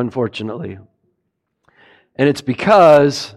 [0.00, 0.78] unfortunately.
[2.16, 3.34] And it's because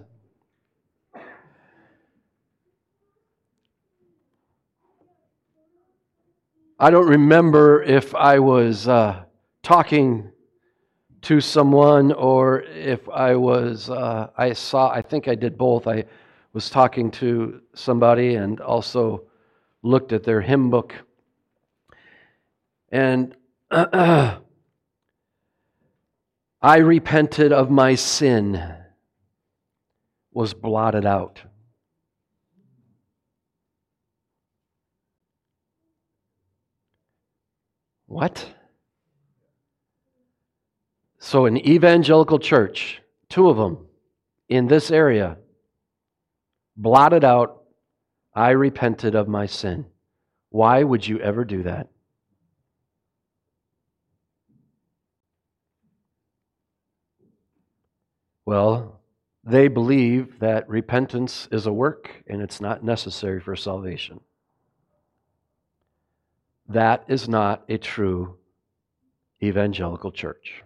[6.79, 9.23] I don't remember if I was uh,
[9.61, 10.31] talking
[11.21, 15.87] to someone or if I was, uh, I saw, I think I did both.
[15.87, 16.03] I
[16.51, 19.23] was talking to somebody and also
[19.81, 20.93] looked at their hymn book.
[22.91, 23.35] And
[26.63, 28.73] I repented of my sin,
[30.31, 31.41] was blotted out.
[38.05, 38.47] What?
[41.19, 43.85] So, an evangelical church, two of them
[44.47, 45.37] in this area,
[46.77, 47.63] blotted out,
[48.33, 49.87] I repented of my sin.
[50.49, 51.89] Why would you ever do that?
[58.53, 58.99] Well,
[59.43, 64.19] they believe that repentance is a work and it's not necessary for salvation.
[66.69, 68.37] That is not a true
[69.41, 70.61] evangelical church.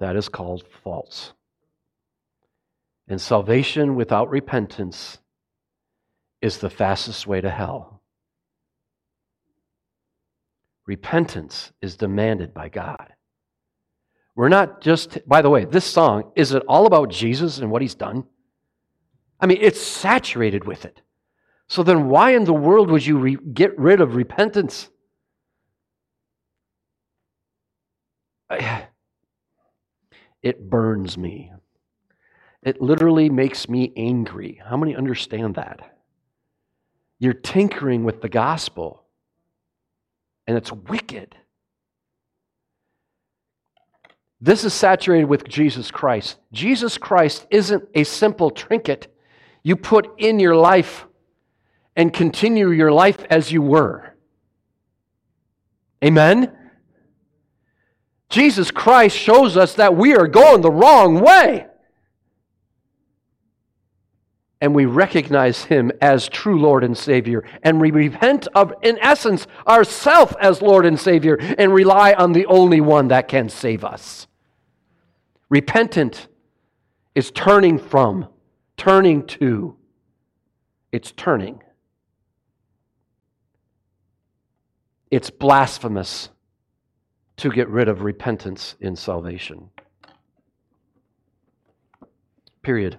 [0.00, 1.32] That is called false.
[3.06, 5.18] And salvation without repentance
[6.42, 8.02] is the fastest way to hell.
[10.88, 13.12] Repentance is demanded by God.
[14.34, 17.82] We're not just, by the way, this song, is it all about Jesus and what
[17.82, 18.24] he's done?
[19.40, 21.00] I mean, it's saturated with it.
[21.68, 24.88] So then, why in the world would you re- get rid of repentance?
[30.42, 31.52] It burns me.
[32.62, 34.58] It literally makes me angry.
[34.64, 35.98] How many understand that?
[37.18, 39.04] You're tinkering with the gospel,
[40.46, 41.36] and it's wicked.
[44.40, 46.38] This is saturated with Jesus Christ.
[46.52, 49.14] Jesus Christ isn't a simple trinket
[49.62, 51.04] you put in your life
[51.94, 54.14] and continue your life as you were.
[56.02, 56.56] Amen?
[58.30, 61.66] Jesus Christ shows us that we are going the wrong way.
[64.62, 67.44] And we recognize Him as true Lord and Savior.
[67.62, 72.46] And we repent of, in essence, ourself as Lord and Savior and rely on the
[72.46, 74.26] only one that can save us.
[75.50, 76.28] Repentant
[77.14, 78.28] is turning from,
[78.76, 79.76] turning to.
[80.92, 81.62] It's turning.
[85.10, 86.30] It's blasphemous
[87.38, 89.70] to get rid of repentance in salvation.
[92.62, 92.98] Period.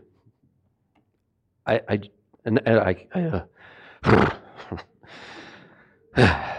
[1.66, 2.01] I, I,
[2.44, 3.45] and, and I, I,
[4.03, 4.35] uh,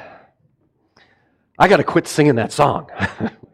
[1.58, 2.88] I got to quit singing that song.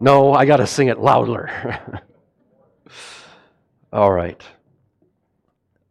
[0.00, 2.02] no, I got to sing it louder.
[3.92, 4.42] All right.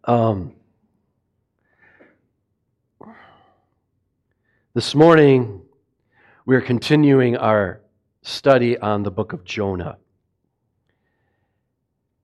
[0.04, 0.56] Um,
[4.76, 5.62] This morning,
[6.46, 7.80] we are continuing our
[8.24, 10.00] study on the book of Jonah.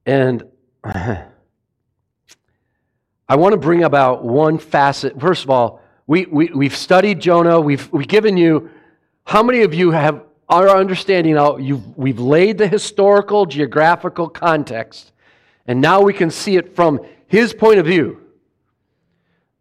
[0.06, 0.44] And
[0.84, 1.28] I
[3.30, 5.18] want to bring about one facet.
[5.18, 8.70] First of all, we, we, we've studied Jonah, we've, we've given you,
[9.24, 10.22] how many of you have
[10.52, 11.56] our understanding now?
[11.56, 15.14] We've laid the historical, geographical context,
[15.66, 18.22] and now we can see it from his point of view.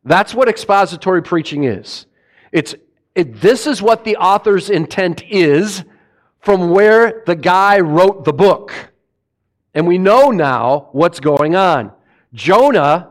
[0.05, 2.06] That's what expository preaching is.
[2.53, 2.75] It's
[3.15, 5.84] it, this is what the author's intent is
[6.41, 8.73] from where the guy wrote the book.
[9.75, 11.93] And we know now what's going on.
[12.33, 13.11] Jonah,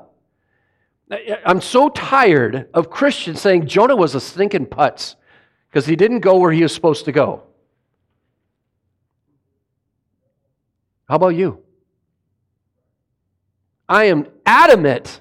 [1.45, 5.15] I'm so tired of Christians saying Jonah was a stinking putz
[5.69, 7.43] because he didn't go where he was supposed to go.
[11.09, 11.63] How about you?
[13.89, 15.19] I am adamant,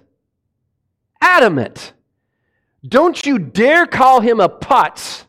[1.21, 1.94] adamant
[2.87, 5.25] don't you dare call him a putz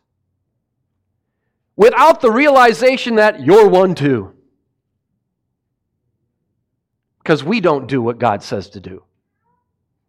[1.76, 4.34] without the realization that you're one too.
[7.20, 9.04] Because we don't do what God says to do.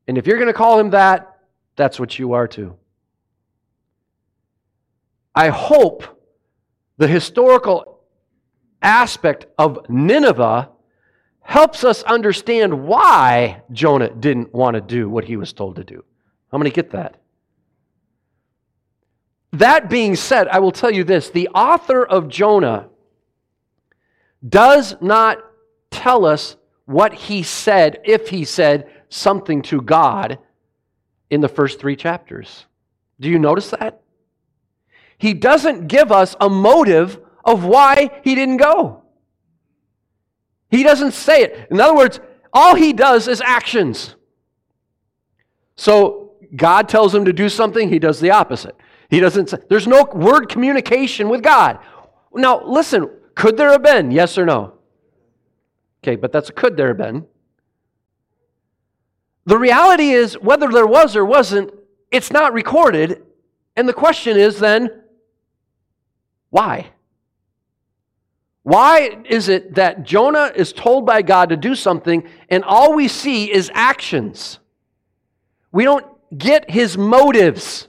[0.06, 1.38] And if you're going to call him that,
[1.76, 2.76] that's what you are too.
[5.34, 6.04] I hope
[6.98, 7.99] the historical
[8.82, 10.70] aspect of Nineveh
[11.40, 16.04] helps us understand why Jonah didn't want to do what he was told to do.
[16.52, 17.16] How many get that?
[19.52, 22.88] That being said, I will tell you this the author of Jonah
[24.46, 25.38] does not
[25.90, 30.38] tell us what he said, if he said something to God
[31.30, 32.66] in the first three chapters.
[33.20, 34.02] Do you notice that?
[35.18, 39.02] He doesn't give us a motive of why he didn't go.
[40.70, 41.68] He doesn't say it.
[41.70, 42.20] In other words,
[42.52, 44.14] all he does is actions.
[45.76, 48.76] So God tells him to do something, he does the opposite.
[49.08, 51.78] He doesn't say, there's no word communication with God.
[52.32, 54.10] Now, listen, could there have been?
[54.10, 54.74] Yes or no?
[56.02, 57.26] Okay, but that's a could there have been.
[59.46, 61.72] The reality is, whether there was or wasn't,
[62.12, 63.22] it's not recorded.
[63.76, 65.02] And the question is then,
[66.50, 66.90] why?
[68.62, 73.08] Why is it that Jonah is told by God to do something and all we
[73.08, 74.58] see is actions?
[75.72, 77.88] We don't get his motives.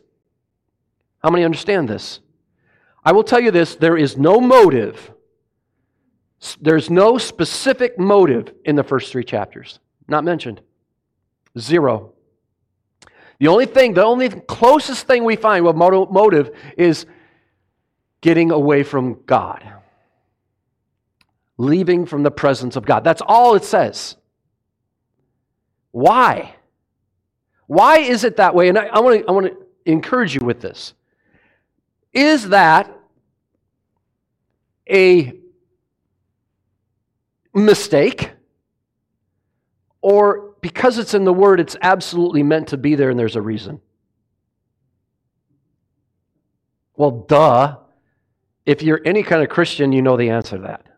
[1.21, 2.19] How many understand this?
[3.03, 5.12] I will tell you this there is no motive,
[6.59, 9.79] there's no specific motive in the first three chapters.
[10.07, 10.62] Not mentioned.
[11.57, 12.13] Zero.
[13.39, 17.06] The only thing, the only closest thing we find with motive is
[18.21, 19.67] getting away from God,
[21.61, 23.03] leaving from the presence of God.
[23.03, 24.15] That's all it says.
[25.91, 26.55] Why?
[27.67, 28.69] Why is it that way?
[28.69, 30.93] And I, I want to I want to encourage you with this.
[32.13, 32.93] Is that
[34.89, 35.33] a
[37.53, 38.31] mistake?
[40.01, 43.41] Or because it's in the Word, it's absolutely meant to be there and there's a
[43.41, 43.79] reason?
[46.95, 47.77] Well, duh.
[48.65, 50.90] If you're any kind of Christian, you know the answer to that.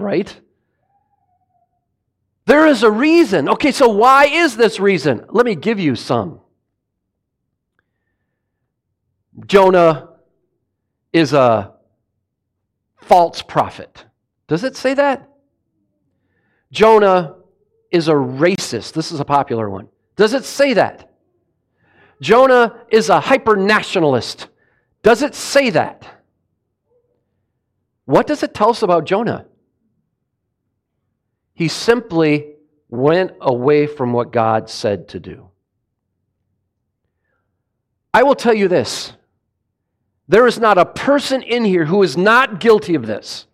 [0.00, 0.40] Right?
[2.46, 3.48] There is a reason.
[3.48, 5.24] Okay, so why is this reason?
[5.28, 6.40] Let me give you some.
[9.46, 10.08] Jonah
[11.12, 11.74] is a
[12.96, 14.04] false prophet.
[14.48, 15.28] Does it say that?
[16.72, 17.36] Jonah
[17.90, 18.94] is a racist.
[18.94, 19.88] This is a popular one.
[20.16, 21.12] Does it say that?
[22.20, 24.48] Jonah is a hyper nationalist.
[25.02, 26.24] Does it say that?
[28.04, 29.46] What does it tell us about Jonah?
[31.60, 32.54] He simply
[32.88, 35.50] went away from what God said to do.
[38.14, 39.12] I will tell you this
[40.26, 43.46] there is not a person in here who is not guilty of this.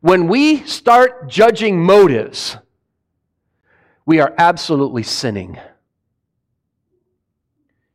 [0.00, 2.56] When we start judging motives,
[4.04, 5.60] we are absolutely sinning.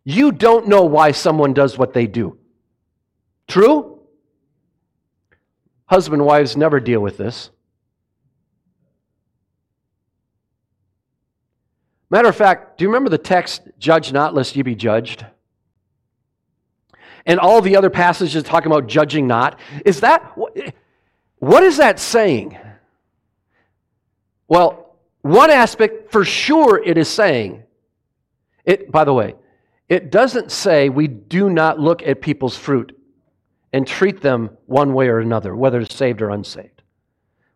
[0.06, 2.38] You don't know why someone does what they do.
[3.46, 4.00] True?
[5.88, 7.50] Husband wives never deal with this.
[12.14, 15.26] Matter of fact, do you remember the text, judge not lest you be judged?
[17.26, 19.60] And all the other passages talking about judging not.
[19.84, 20.38] Is that,
[21.40, 22.56] what is that saying?
[24.48, 27.64] Well, one aspect for sure it is saying,
[28.64, 29.34] it, by the way,
[29.90, 32.96] it doesn't say we do not look at people's fruit
[33.74, 36.84] and treat them one way or another, whether saved or unsaved.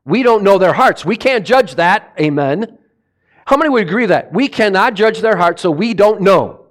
[0.04, 1.06] We don't know their hearts.
[1.06, 2.12] We can't judge that.
[2.20, 2.80] Amen.
[3.48, 4.34] How many would agree that?
[4.34, 6.66] We cannot judge their heart, so we don't know.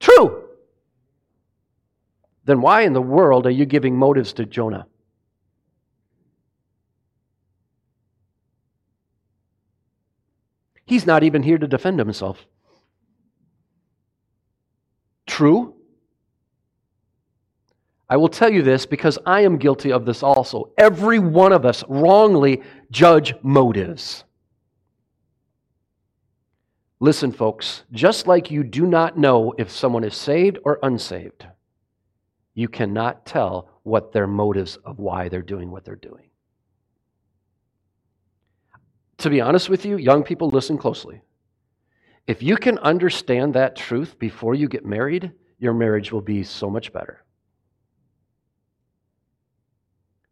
[0.00, 0.44] True.
[2.46, 4.86] Then why in the world are you giving motives to Jonah?
[10.86, 12.46] He's not even here to defend himself.
[15.26, 15.74] True.
[18.08, 20.72] I will tell you this because I am guilty of this also.
[20.78, 24.24] Every one of us wrongly judge motives.
[27.04, 31.46] Listen, folks, just like you do not know if someone is saved or unsaved,
[32.54, 36.30] you cannot tell what their motives of why they're doing what they're doing.
[39.18, 41.20] To be honest with you, young people, listen closely.
[42.26, 46.70] If you can understand that truth before you get married, your marriage will be so
[46.70, 47.22] much better.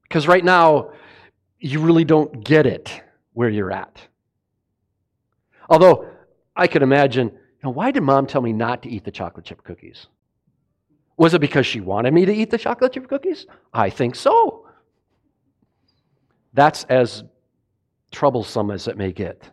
[0.04, 0.92] Because right now,
[1.58, 3.02] you really don't get it
[3.34, 4.00] where you're at.
[5.68, 6.08] Although,
[6.54, 9.46] I could imagine, you know, why did mom tell me not to eat the chocolate
[9.46, 10.06] chip cookies?
[11.16, 13.46] Was it because she wanted me to eat the chocolate chip cookies?
[13.72, 14.66] I think so.
[16.52, 17.24] That's as
[18.10, 19.50] troublesome as it may get.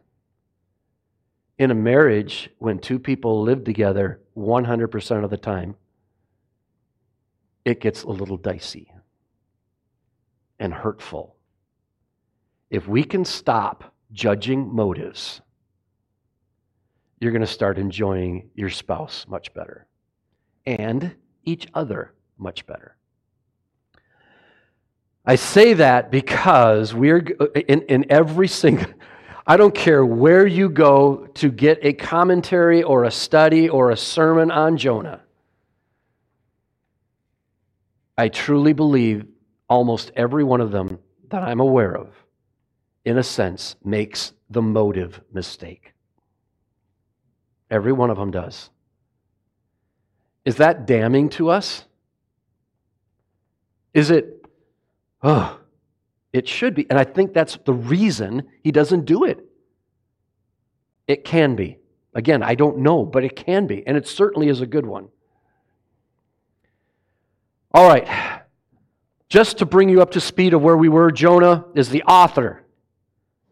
[1.58, 5.76] In a marriage, when two people live together 100% of the time,
[7.66, 8.92] it gets a little dicey
[10.60, 11.36] and hurtful.
[12.70, 15.42] If we can stop judging motives,
[17.20, 19.88] you're going to start enjoying your spouse much better
[20.66, 22.96] and each other much better.
[25.26, 28.88] I say that because we're uh, in, in every single,
[29.46, 33.98] I don't care where you go to get a commentary or a study or a
[33.98, 35.22] sermon on Jonah.
[38.18, 39.26] I truly believe
[39.70, 41.00] almost every one of them
[41.30, 42.10] that I'm aware of,
[43.06, 45.94] in a sense, makes the motive mistake.
[47.70, 48.70] Every one of them does.
[50.46, 51.86] Is that damning to us?
[53.94, 54.46] Is it,
[55.22, 55.60] oh,
[56.34, 56.90] it should be.
[56.90, 59.46] And I think that's the reason he doesn't do it.
[61.08, 61.78] It can be.
[62.14, 63.86] Again, I don't know, but it can be.
[63.86, 65.10] And it certainly is a good one.
[67.74, 68.08] All right.
[69.28, 72.64] Just to bring you up to speed of where we were, Jonah is the author.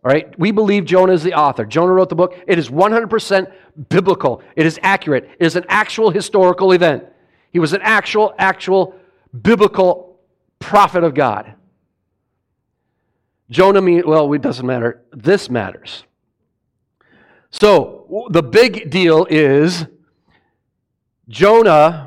[0.08, 0.40] All right?
[0.40, 1.66] We believe Jonah is the author.
[1.66, 2.34] Jonah wrote the book.
[2.48, 3.52] It is 100%
[3.90, 4.42] biblical.
[4.56, 5.30] It is accurate.
[5.38, 7.04] It is an actual historical event.
[7.52, 8.96] He was an actual, actual
[9.42, 10.18] biblical
[10.60, 11.56] prophet of God.
[13.50, 15.02] Jonah mean well, it doesn't matter.
[15.12, 16.06] This matters.
[17.50, 19.88] So the big deal is
[21.28, 22.07] Jonah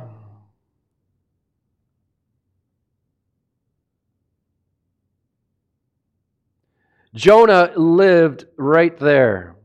[7.14, 9.56] Jonah lived right there.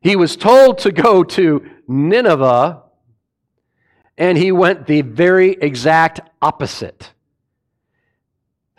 [0.00, 2.82] He was told to go to Nineveh,
[4.16, 7.12] and he went the very exact opposite.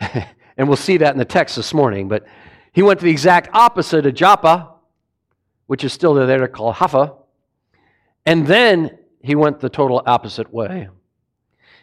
[0.00, 2.26] and we'll see that in the text this morning, but
[2.72, 4.74] he went to the exact opposite of Joppa,
[5.66, 7.14] which is still there called Haffa,
[8.24, 10.88] and then he went the total opposite way.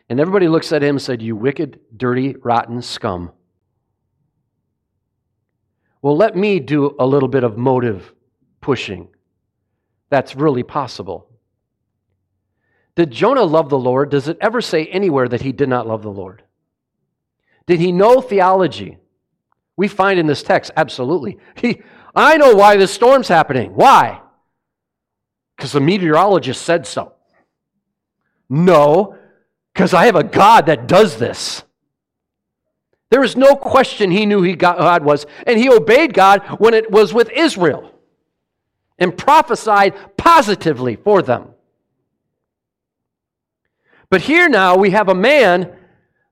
[0.09, 3.31] And everybody looks at him and said, You wicked, dirty, rotten scum.
[6.07, 8.13] Well, let me do a little bit of motive
[8.61, 9.09] pushing.
[10.09, 11.27] That's really possible.
[12.95, 14.09] Did Jonah love the Lord?
[14.09, 16.43] Does it ever say anywhere that he did not love the Lord?
[17.65, 18.99] Did he know theology?
[19.75, 21.39] We find in this text, absolutely.
[21.57, 21.81] He,
[22.15, 23.75] I know why this storm's happening.
[23.75, 24.21] Why?
[25.57, 27.15] Because the meteorologist said so.
[28.47, 29.17] No,
[29.73, 31.63] because I have a God that does this.
[33.09, 36.91] There is no question he knew who God was, and he obeyed God when it
[36.91, 37.93] was with Israel
[38.99, 41.49] and prophesied positively for them.
[44.09, 45.73] But here now we have a man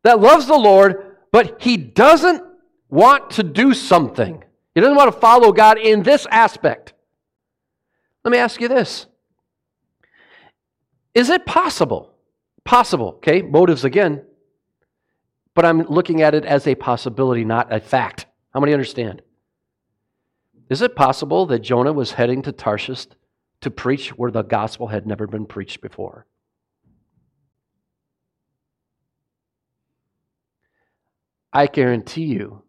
[0.04, 2.44] that loves the Lord, but he doesn't
[2.90, 4.44] want to do something.
[4.74, 6.94] He doesn't want to follow God in this aspect.
[8.24, 9.08] Let me ask you this
[11.14, 12.12] Is it possible?
[12.66, 14.24] Possible, okay, motives again
[15.56, 18.28] but I'm looking at it as a possibility, not a fact.
[18.54, 19.24] How many understand?
[20.70, 23.08] Is it possible that Jonah was heading to Tarshish
[23.62, 26.28] to preach where the gospel had never been preached before?
[31.54, 32.64] I guarantee you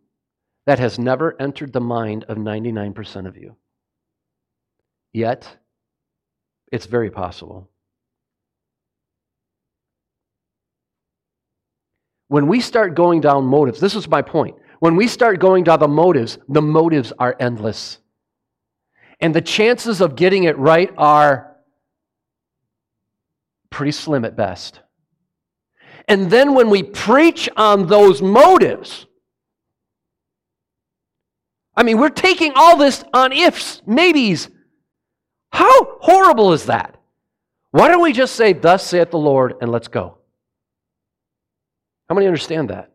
[0.65, 3.57] that has never entered the mind of 99% of you.
[5.13, 5.57] Yet,
[6.71, 7.69] it's very possible.
[12.29, 14.57] When we start going down motives, this is my point.
[14.81, 17.99] When we start going down the motives, the motives are endless.
[19.21, 21.57] And the chances of getting it right are
[23.71, 24.81] pretty slim at best.
[26.09, 29.07] And then when we preach on those motives,
[31.77, 34.49] I mean, we're taking all this on ifs, maybes.
[35.53, 37.01] How horrible is that?
[37.71, 40.16] Why don't we just say, Thus saith the Lord, and let's go?
[42.09, 42.91] How many understand that?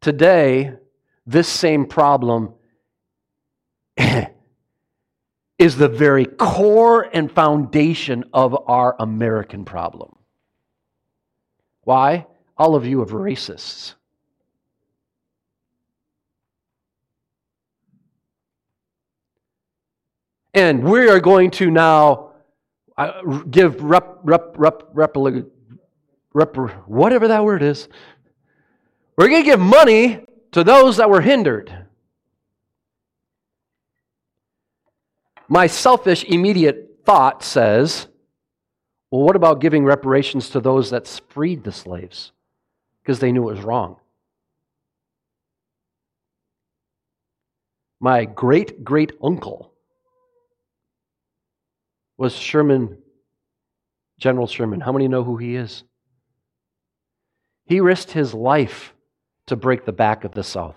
[0.00, 0.72] Today,
[1.26, 2.54] this same problem
[5.58, 10.16] is the very core and foundation of our American problem.
[11.82, 12.26] Why?
[12.56, 13.94] All of you are racists.
[20.54, 22.32] And we are going to now
[22.96, 25.16] uh, give rep, rep, rep, rep,
[26.32, 26.56] rep,
[26.86, 27.88] whatever that word is.
[29.16, 31.86] We're going to give money to those that were hindered.
[35.48, 38.06] My selfish, immediate thought says,
[39.10, 42.30] well, what about giving reparations to those that freed the slaves
[43.02, 43.96] because they knew it was wrong?
[47.98, 49.74] My great great uncle
[52.16, 52.98] was Sherman,
[54.18, 54.80] General Sherman.
[54.80, 55.84] How many know who he is?
[57.70, 58.94] He risked his life
[59.46, 60.74] to break the back of the South.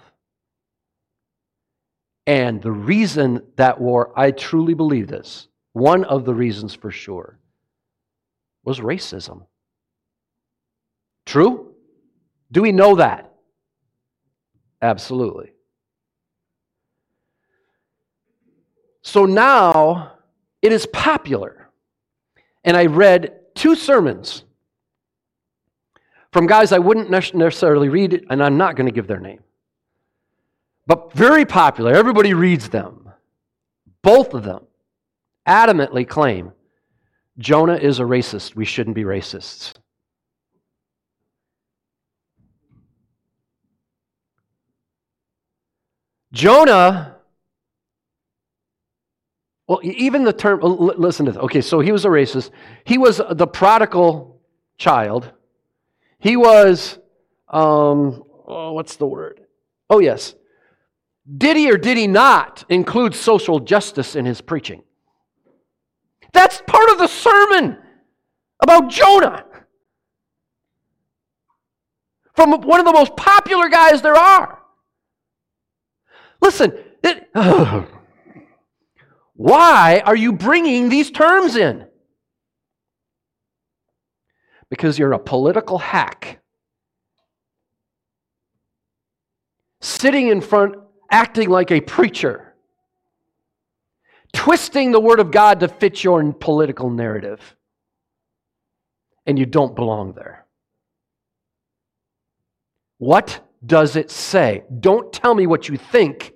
[2.27, 7.39] And the reason that war, I truly believe this, one of the reasons for sure,
[8.63, 9.47] was racism.
[11.25, 11.73] True?
[12.51, 13.33] Do we know that?
[14.79, 15.51] Absolutely.
[19.01, 20.11] So now
[20.61, 21.71] it is popular.
[22.63, 24.43] And I read two sermons
[26.33, 29.39] from guys I wouldn't necessarily read, and I'm not going to give their name.
[30.87, 31.93] But very popular.
[31.93, 33.09] Everybody reads them.
[34.01, 34.65] Both of them
[35.47, 36.51] adamantly claim
[37.37, 38.55] Jonah is a racist.
[38.55, 39.73] We shouldn't be racists.
[46.31, 47.17] Jonah,
[49.67, 51.41] well, even the term, listen to this.
[51.43, 52.49] Okay, so he was a racist.
[52.85, 54.41] He was the prodigal
[54.77, 55.31] child.
[56.23, 56.97] He was,
[57.49, 59.41] um, oh, what's the word?
[59.89, 60.33] Oh, yes.
[61.37, 64.83] Did he or did he not include social justice in his preaching?
[66.31, 67.77] That's part of the sermon
[68.61, 69.43] about Jonah.
[72.37, 74.59] From one of the most popular guys there are.
[76.39, 76.71] Listen,
[77.03, 77.83] it, uh,
[79.33, 81.85] why are you bringing these terms in?
[84.73, 86.39] Because you're a political hack.
[89.81, 90.73] Sitting in front,
[91.11, 92.55] acting like a preacher,
[94.33, 97.55] twisting the Word of God to fit your political narrative.
[99.27, 100.47] And you don't belong there.
[102.97, 104.63] What does it say?
[104.79, 106.33] Don't tell me what you think.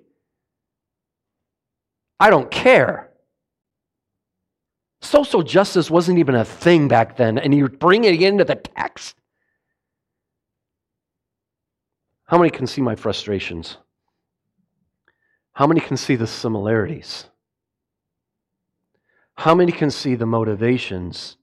[2.20, 3.06] I don't care.
[5.01, 9.16] Social justice wasn't even a thing back then, and you're bringing it into the text.
[12.25, 13.77] How many can see my frustrations?
[15.54, 17.25] How many can see the similarities?
[19.36, 21.38] How many can see the motivations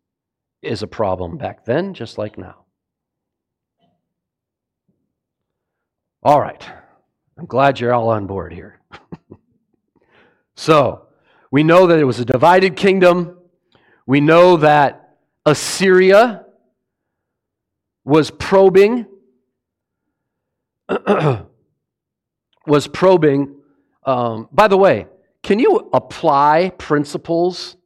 [0.63, 2.65] is a problem back then, just like now?
[6.23, 6.65] All right.
[7.39, 8.81] I'm glad you're all on board here.
[10.55, 11.09] so,
[11.51, 13.39] we know that it was a divided kingdom.
[14.07, 16.45] We know that Assyria
[18.05, 19.07] was probing,
[22.67, 23.57] was probing.
[24.05, 25.07] Um, by the way,
[25.43, 27.77] can you apply principles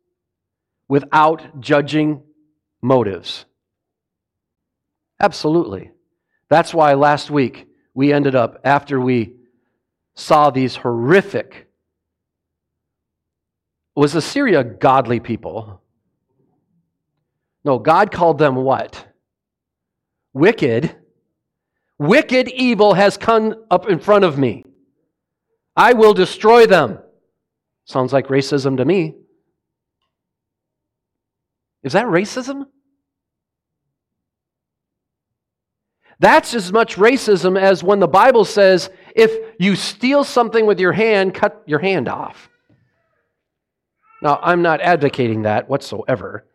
[0.88, 2.22] without judging
[2.82, 3.44] motives?
[5.20, 5.90] Absolutely.
[6.48, 9.34] That's why last week we ended up, after we
[10.14, 11.68] saw these horrific,
[13.94, 15.82] was Assyria godly people?
[17.68, 19.06] No, God called them what?
[20.32, 20.96] Wicked.
[21.98, 24.64] Wicked evil has come up in front of me.
[25.76, 26.98] I will destroy them.
[27.84, 29.16] Sounds like racism to me.
[31.82, 32.68] Is that racism?
[36.20, 40.92] That's as much racism as when the Bible says, if you steal something with your
[40.92, 42.48] hand, cut your hand off.
[44.22, 46.46] Now, I'm not advocating that whatsoever.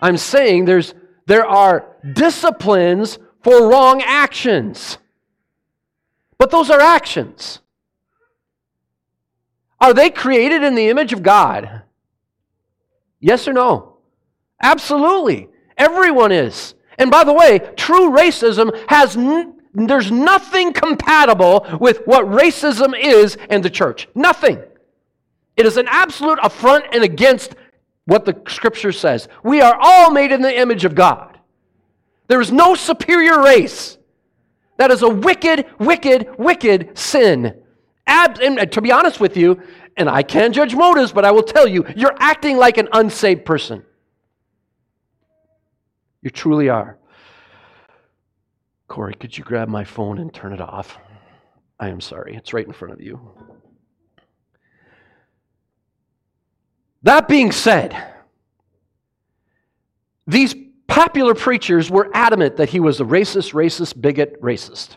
[0.00, 0.94] I'm saying there's,
[1.26, 4.98] there are disciplines for wrong actions.
[6.38, 7.60] But those are actions.
[9.80, 11.82] Are they created in the image of God?
[13.20, 13.98] Yes or no?
[14.62, 15.48] Absolutely.
[15.76, 16.74] Everyone is.
[16.98, 23.36] And by the way, true racism has n- there's nothing compatible with what racism is
[23.50, 24.08] in the church.
[24.14, 24.62] Nothing.
[25.56, 27.54] It is an absolute affront and against
[28.06, 29.28] what the scripture says.
[29.42, 31.38] We are all made in the image of God.
[32.28, 33.98] There is no superior race.
[34.78, 37.62] That is a wicked, wicked, wicked sin.
[38.06, 39.60] Ab- and to be honest with you,
[39.96, 43.44] and I can't judge motives, but I will tell you, you're acting like an unsaved
[43.44, 43.84] person.
[46.22, 46.98] You truly are.
[48.88, 50.98] Corey, could you grab my phone and turn it off?
[51.80, 52.36] I am sorry.
[52.36, 53.20] It's right in front of you.
[57.06, 57.96] That being said,
[60.26, 60.56] these
[60.88, 64.96] popular preachers were adamant that he was a racist, racist, bigot, racist.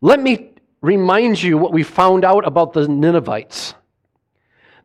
[0.00, 3.74] Let me remind you what we found out about the Ninevites.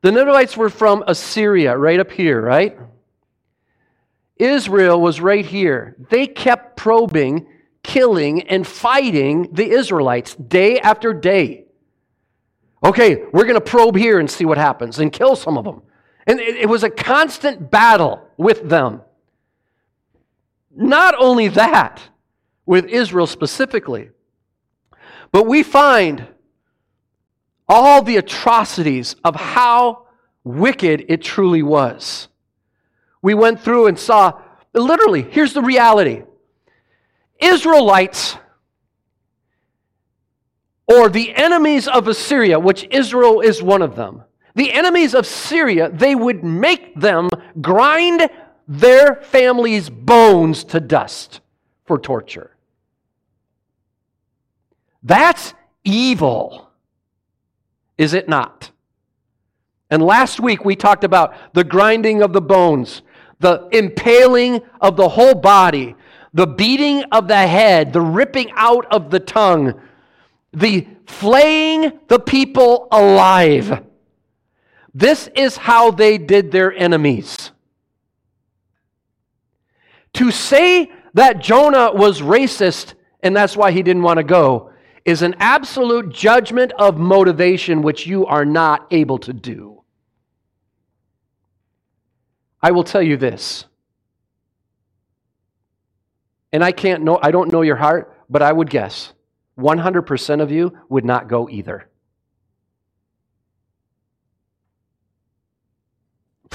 [0.01, 2.75] The Ninevites were from Assyria, right up here, right?
[4.37, 5.95] Israel was right here.
[6.09, 7.45] They kept probing,
[7.83, 11.65] killing, and fighting the Israelites day after day.
[12.83, 15.83] Okay, we're going to probe here and see what happens and kill some of them.
[16.27, 19.01] And it, was a constant battle with them.
[20.75, 22.01] Not only that,
[22.65, 24.09] with Israel specifically,
[25.31, 26.27] but we find
[27.69, 30.07] all the atrocities of how
[30.43, 32.27] wicked it truly was
[33.25, 34.39] we went through and saw
[34.71, 36.21] literally, here's the reality
[37.39, 38.37] Israelites
[40.87, 44.21] or the enemies of Assyria, which Israel is one of them,
[44.55, 47.29] the enemies of Syria, they would make them
[47.61, 48.29] grind
[48.67, 51.41] their families' bones to dust
[51.83, 52.55] for torture.
[55.03, 56.69] That's evil,
[57.97, 58.71] is it not?
[59.91, 63.03] And last week we talked about the grinding of the bones,
[63.39, 65.95] the impaling of the whole body,
[66.33, 69.79] the beating of the head, the ripping out of the tongue,
[70.53, 73.83] the flaying the people alive.
[74.95, 77.51] This is how they did their enemies.
[80.13, 84.71] To say that Jonah was racist and that's why he didn't want to go
[85.03, 89.83] is an absolute judgment of motivation which you are not able to do.
[92.61, 93.65] I will tell you this.
[96.53, 99.11] And I can't know I don't know your heart, but I would guess
[99.59, 101.89] 100% of you would not go either.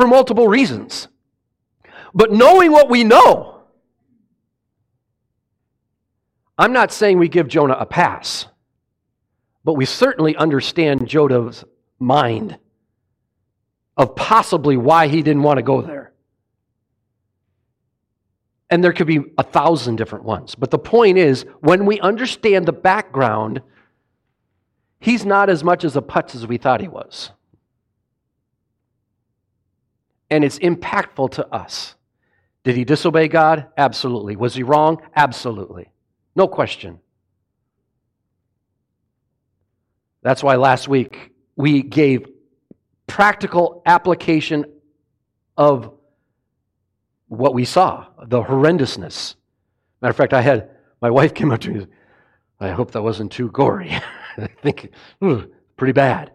[0.00, 1.08] For multiple reasons.
[2.14, 3.64] But knowing what we know,
[6.56, 8.46] I'm not saying we give Jonah a pass,
[9.62, 11.64] but we certainly understand Jonah's
[11.98, 12.58] mind
[13.94, 16.14] of possibly why he didn't want to go there.
[18.70, 20.54] And there could be a thousand different ones.
[20.54, 23.60] But the point is, when we understand the background,
[24.98, 27.32] he's not as much as a putz as we thought he was.
[30.30, 31.94] And it's impactful to us.
[32.62, 33.68] Did he disobey God?
[33.76, 34.36] Absolutely.
[34.36, 35.02] Was he wrong?
[35.16, 35.90] Absolutely.
[36.36, 37.00] No question.
[40.22, 42.26] That's why last week we gave
[43.06, 44.66] practical application
[45.56, 45.92] of
[47.28, 49.36] what we saw, the horrendousness.
[50.02, 51.86] Matter of fact, I had my wife came up to me.
[52.58, 53.90] I hope that wasn't too gory.
[54.36, 54.90] I think
[55.20, 55.40] hmm,
[55.76, 56.32] pretty bad.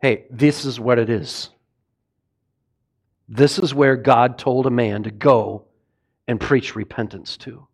[0.00, 1.50] Hey, this is what it is.
[3.32, 5.64] This is where God told a man to go
[6.26, 7.68] and preach repentance to.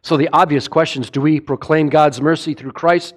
[0.00, 3.14] So the obvious question is do we proclaim God's mercy through Christ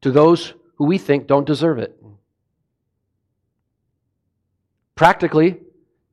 [0.00, 2.02] to those who we think don't deserve it?
[4.94, 5.60] Practically,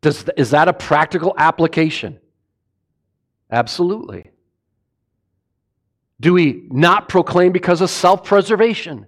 [0.02, 2.19] does, is that a practical application?
[3.50, 4.32] Absolutely.
[6.19, 9.08] Do we not proclaim because of self preservation?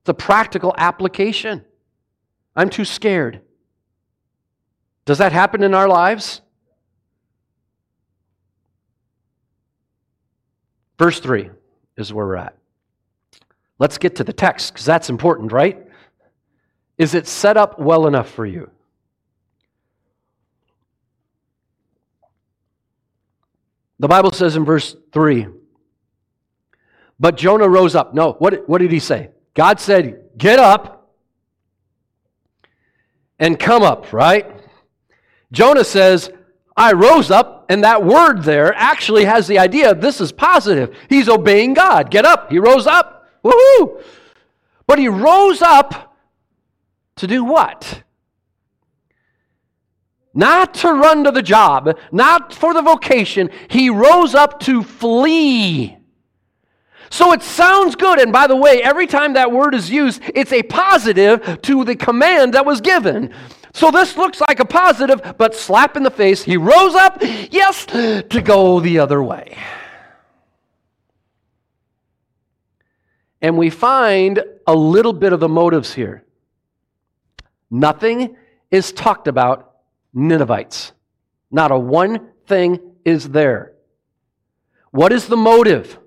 [0.00, 1.64] It's a practical application.
[2.56, 3.42] I'm too scared.
[5.08, 6.42] Does that happen in our lives?
[10.98, 11.48] Verse 3
[11.96, 12.54] is where we're at.
[13.78, 15.82] Let's get to the text because that's important, right?
[16.98, 18.70] Is it set up well enough for you?
[24.00, 25.46] The Bible says in verse 3
[27.18, 28.12] But Jonah rose up.
[28.12, 29.30] No, what, what did he say?
[29.54, 31.14] God said, Get up
[33.38, 34.57] and come up, right?
[35.52, 36.30] Jonah says,
[36.76, 40.94] I rose up, and that word there actually has the idea this is positive.
[41.08, 42.10] He's obeying God.
[42.10, 42.50] Get up.
[42.50, 43.26] He rose up.
[43.44, 44.02] Woohoo!
[44.86, 46.16] But he rose up
[47.16, 48.02] to do what?
[50.34, 53.50] Not to run to the job, not for the vocation.
[53.68, 55.96] He rose up to flee.
[57.10, 58.20] So it sounds good.
[58.20, 61.96] And by the way, every time that word is used, it's a positive to the
[61.96, 63.34] command that was given.
[63.72, 66.42] So this looks like a positive, but slap in the face.
[66.42, 69.56] He rose up, yes, to go the other way.
[73.40, 76.24] And we find a little bit of the motives here.
[77.70, 78.36] Nothing
[78.70, 79.76] is talked about
[80.12, 80.92] Ninevites.
[81.50, 83.74] Not a one thing is there.
[84.90, 85.98] What is the motive?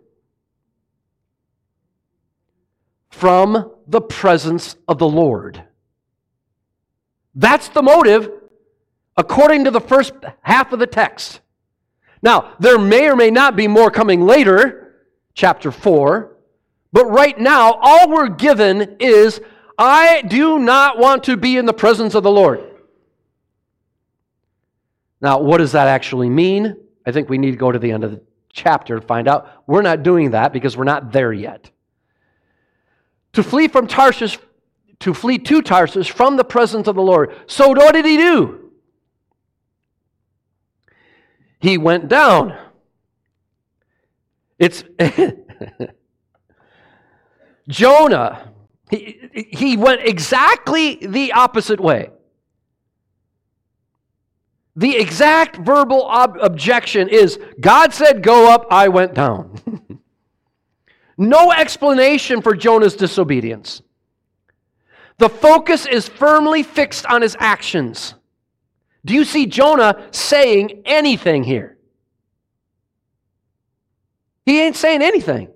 [3.10, 5.64] From the presence of the Lord.
[7.36, 8.30] That's the motive
[9.18, 11.42] according to the first half of the text.
[12.22, 14.96] Now, there may or may not be more coming later,
[15.34, 16.36] chapter 4,
[16.94, 19.42] but right now, all we're given is
[19.78, 22.64] I do not want to be in the presence of the Lord.
[25.22, 26.76] Now, what does that actually mean?
[27.06, 29.64] I think we need to go to the end of the chapter to find out.
[29.68, 31.72] We're not doing that because we're not there yet.
[33.34, 34.38] To flee from Tarshish
[35.02, 37.34] to flee to Tarsus from the presence of the Lord.
[37.48, 38.72] So what did he do?
[41.60, 42.58] He went down.
[44.58, 44.84] It's
[47.68, 48.52] Jonah.
[48.90, 52.10] He, he went exactly the opposite way.
[54.76, 60.00] The exact verbal ob- objection is God said, Go up, I went down.
[61.18, 63.82] no explanation for Jonah's disobedience.
[65.18, 68.16] The focus is firmly fixed on his actions.
[69.06, 71.78] Do you see Jonah saying anything here?
[74.46, 75.50] He ain't saying anything.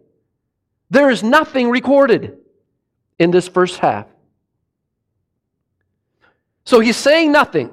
[0.90, 2.38] There is nothing recorded
[3.20, 4.08] in this first half.
[6.66, 7.72] So he's saying nothing.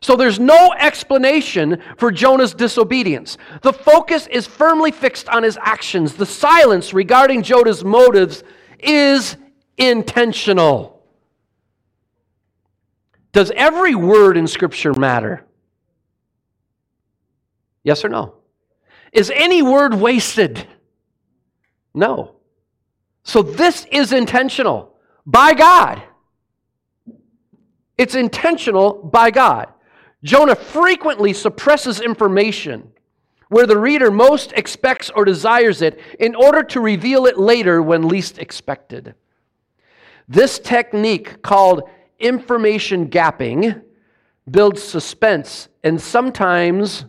[0.00, 3.38] So there's no explanation for Jonah's disobedience.
[3.62, 6.14] The focus is firmly fixed on his actions.
[6.14, 8.44] The silence regarding Jonah's motives
[8.78, 9.36] is
[9.78, 10.95] intentional.
[13.36, 15.44] Does every word in Scripture matter?
[17.84, 18.36] Yes or no?
[19.12, 20.66] Is any word wasted?
[21.92, 22.36] No.
[23.24, 24.96] So this is intentional
[25.26, 26.02] by God.
[27.98, 29.68] It's intentional by God.
[30.24, 32.90] Jonah frequently suppresses information
[33.50, 38.08] where the reader most expects or desires it in order to reveal it later when
[38.08, 39.14] least expected.
[40.26, 41.82] This technique, called
[42.18, 43.82] information gapping,
[44.50, 47.04] builds suspense and sometimes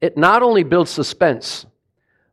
[0.00, 1.66] it not only builds suspense,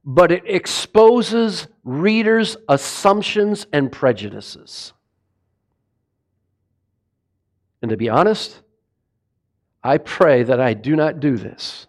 [0.06, 4.94] but it exposes readers' assumptions and prejudices.
[7.82, 8.62] And to be honest,
[9.84, 11.88] I pray that I do not do this,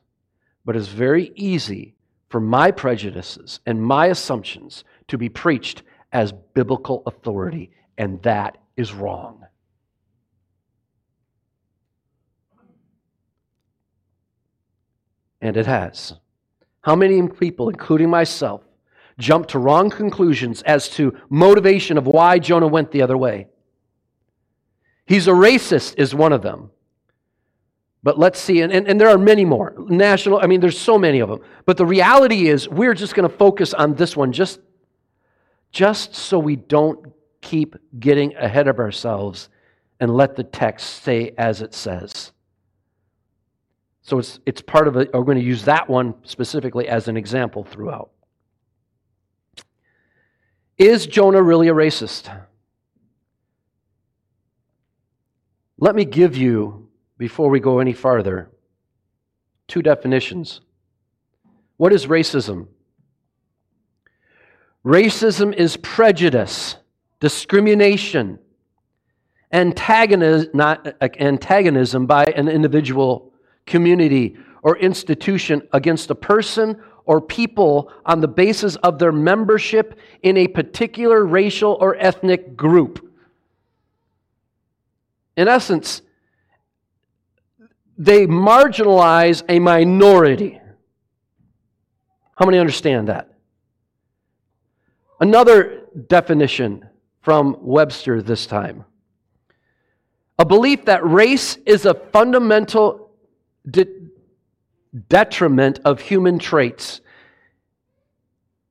[0.65, 1.95] but it's very easy
[2.29, 8.95] for my prejudices and my assumptions to be preached as biblical authority, and that is
[8.95, 9.45] wrong.
[15.41, 16.15] And it has.
[16.83, 18.63] How many people, including myself,
[19.19, 23.49] jump to wrong conclusions as to motivation of why Jonah went the other way?
[25.07, 26.71] He's a racist, is one of them.
[28.05, 29.75] But let's see, and, and, and, there are many more.
[29.89, 31.41] National, I mean, there's so many of them.
[31.67, 34.61] But the reality is, we're just going to focus on this one just,
[35.73, 39.49] just so we don't keep getting ahead of ourselves
[40.01, 42.33] and let the text say as it says.
[44.03, 45.11] So it's, it's part of it.
[45.13, 48.11] We're going to use that one specifically as an example throughout.
[50.79, 52.35] Is Jonah really a racist?
[55.77, 58.51] Let me give you, before we go any farther,
[59.67, 60.63] two definitions.
[61.77, 62.69] What is racism?
[64.85, 66.77] Racism is prejudice,
[67.21, 68.39] discrimination,
[69.53, 70.51] antagonism,
[71.01, 73.33] antagonism by an individual
[73.67, 80.37] community, or institution against a person or people on the basis of their membership in
[80.37, 83.05] a particular racial or ethnic group.
[85.37, 86.03] In essence,
[87.97, 90.61] they marginalize a minority.
[92.37, 93.33] How many understand that?
[95.21, 96.89] Another definition
[97.29, 98.87] from Webster this time
[100.39, 103.11] a belief that race is a fundamental
[103.71, 103.85] de-
[105.11, 107.03] detriment of human traits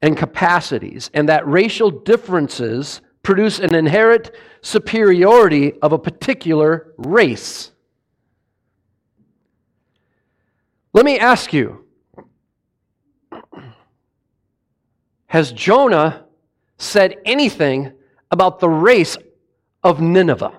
[0.02, 7.70] and capacities, and that racial differences produce an inherent superiority of a particular race.
[10.94, 11.86] Let me ask you
[15.28, 16.26] Has Jonah
[16.80, 17.94] said anything
[18.32, 19.18] about the race
[19.84, 20.54] of Nineveh?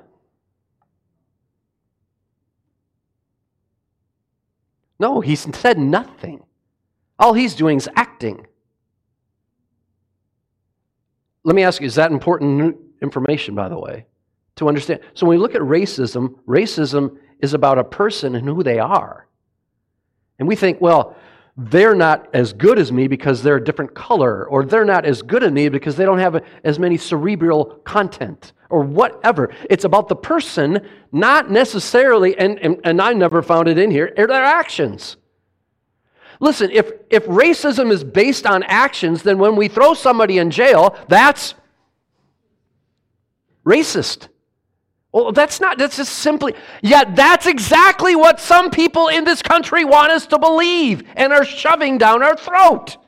[5.00, 6.44] No, he said nothing.
[7.18, 8.46] All he's doing is acting.
[11.44, 14.06] Let me ask you, is that important information, by the way,
[14.56, 15.00] to understand?
[15.14, 19.28] So when we look at racism, racism is about a person and who they are.
[20.38, 21.16] And we think, well,
[21.60, 25.22] they're not as good as me because they're a different color, or they're not as
[25.22, 29.52] good as me because they don't have as many cerebral content, or whatever.
[29.68, 34.12] It's about the person, not necessarily, and, and, and I never found it in here,
[34.16, 35.16] their actions.
[36.38, 40.96] Listen, if, if racism is based on actions, then when we throw somebody in jail,
[41.08, 41.54] that's
[43.66, 44.28] racist.
[45.12, 49.84] Well, that's not, that's just simply, yet that's exactly what some people in this country
[49.84, 52.98] want us to believe and are shoving down our throat.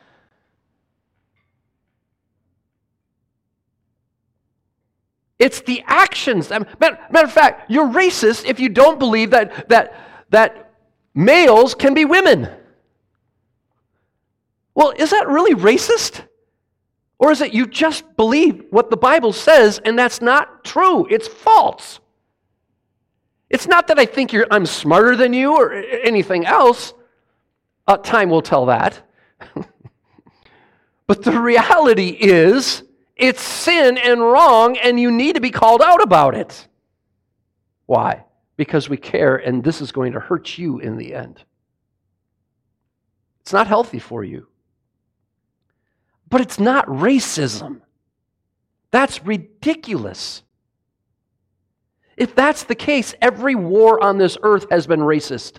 [5.39, 6.51] It's the actions.
[6.51, 9.95] Matter, matter of fact, you're racist if you don't believe that, that,
[10.31, 10.73] that
[11.15, 12.49] males can be women.
[14.75, 16.23] Well, is that really racist?
[17.21, 21.07] Or is it you just believe what the Bible says and that's not true?
[21.11, 22.01] It's false.
[23.51, 26.95] It's not that I think I'm smarter than you or anything else.
[27.87, 29.03] Uh, time will tell that.
[31.07, 32.85] but the reality is,
[33.17, 36.69] it's sin and wrong, and you need to be called out about it.
[37.85, 38.25] Why?
[38.57, 41.45] Because we care, and this is going to hurt you in the end.
[43.43, 44.47] It's not healthy for you.
[46.31, 47.81] But it's not racism.
[48.93, 50.43] That's ridiculous.
[52.17, 55.59] If that's the case, every war on this earth has been racist.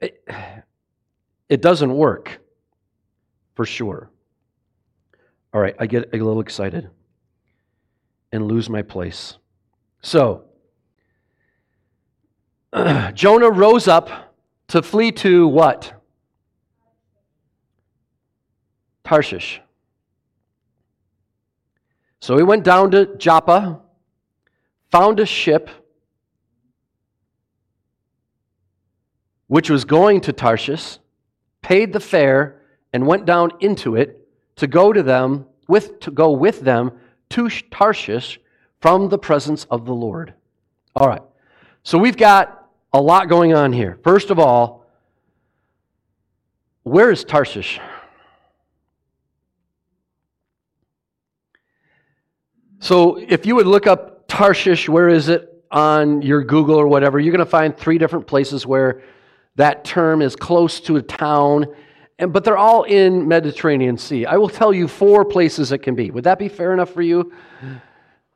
[0.00, 0.22] It,
[1.48, 2.40] it doesn't work,
[3.54, 4.10] for sure.
[5.52, 6.90] All right, I get a little excited
[8.32, 9.36] and lose my place.
[10.02, 10.44] So,
[13.14, 14.34] Jonah rose up
[14.68, 15.99] to flee to what?
[19.10, 19.60] Tarshish.
[22.20, 23.80] So he went down to Joppa,
[24.92, 25.68] found a ship
[29.48, 30.98] which was going to Tarshish,
[31.60, 36.30] paid the fare, and went down into it to go to them with to go
[36.30, 36.92] with them
[37.30, 38.38] to Tarshish
[38.80, 40.34] from the presence of the Lord.
[40.94, 41.22] All right.
[41.82, 43.98] So we've got a lot going on here.
[44.04, 44.86] First of all,
[46.84, 47.80] where is Tarshish?
[52.80, 57.20] So if you would look up Tarshish, where is it on your Google or whatever,
[57.20, 59.02] you're going to find three different places where
[59.56, 61.66] that term is close to a town,
[62.18, 64.24] and, but they're all in Mediterranean Sea.
[64.24, 66.10] I will tell you four places it can be.
[66.10, 67.32] Would that be fair enough for you?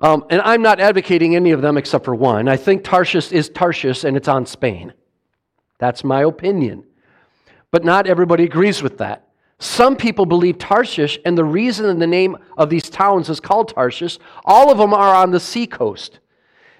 [0.00, 2.46] Um, and I'm not advocating any of them except for one.
[2.46, 4.92] I think Tarshish is Tarshish and it's on Spain.
[5.78, 6.84] That's my opinion.
[7.70, 9.23] But not everybody agrees with that.
[9.58, 14.18] Some people believe Tarshish, and the reason the name of these towns is called Tarshish,
[14.44, 16.18] all of them are on the seacoast.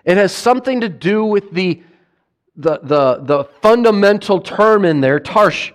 [0.05, 1.83] It has something to do with the,
[2.57, 5.73] the, the, the fundamental term in there, Tarsh,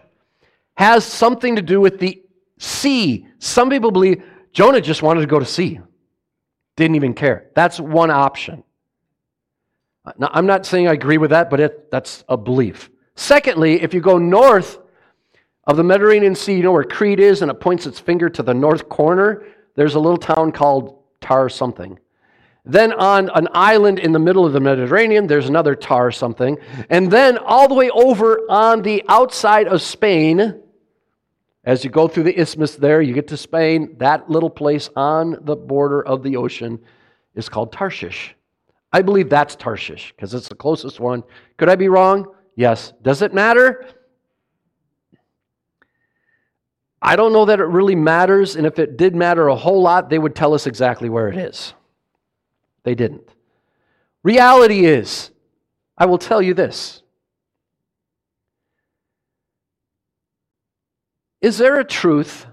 [0.76, 2.22] has something to do with the
[2.58, 3.28] sea.
[3.40, 5.80] Some people believe Jonah just wanted to go to sea,
[6.76, 7.50] didn't even care.
[7.56, 8.64] That's one option.
[10.18, 12.90] Now, I'm not saying I agree with that, but it, that's a belief.
[13.16, 14.80] Secondly, if you go north
[15.66, 18.44] of the Mediterranean Sea, you know where Crete is, and it points its finger to
[18.44, 19.46] the north corner.
[19.76, 22.00] There's a little town called Tar something.
[22.66, 26.58] Then on an island in the middle of the Mediterranean, there's another Tar something.
[26.90, 30.62] And then all the way over on the outside of Spain,
[31.64, 33.96] as you go through the isthmus there, you get to Spain.
[33.98, 36.80] That little place on the border of the ocean
[37.36, 38.36] is called Tarshish.
[38.92, 41.24] I believe that's Tarshish because it's the closest one.
[41.58, 42.26] Could I be wrong?
[42.56, 42.94] Yes.
[43.02, 43.86] Does it matter?
[47.02, 50.10] I don't know that it really matters, and if it did matter a whole lot,
[50.10, 51.74] they would tell us exactly where it is.
[52.84, 53.30] They didn't.
[54.24, 55.32] Reality is,
[55.98, 57.02] I will tell you this.
[61.42, 62.46] Is there a truth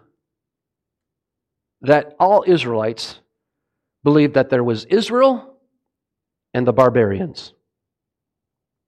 [1.81, 3.19] that all Israelites
[4.05, 5.59] believed that there was Israel
[6.55, 7.53] and the barbarians?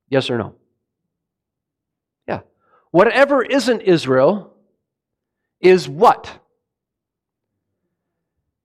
[0.09, 0.55] Yes or no?
[2.29, 2.40] Yeah.
[2.92, 4.55] Whatever isn't Israel,
[5.61, 6.31] is what?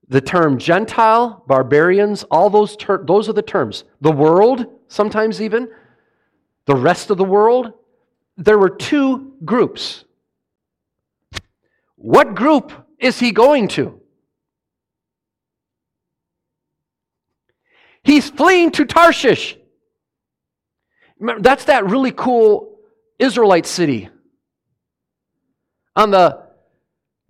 [0.08, 3.84] The term Gentile, barbarians, all those ter- those are the terms.
[4.01, 5.69] The world, sometimes even,
[6.65, 7.73] the rest of the world.
[8.38, 10.06] There were two groups.
[11.95, 13.99] What group is he going to?
[18.03, 19.58] He's fleeing to Tarshish.
[21.19, 22.77] Remember, that's that really cool
[23.17, 24.10] Israelite city
[25.95, 26.42] on the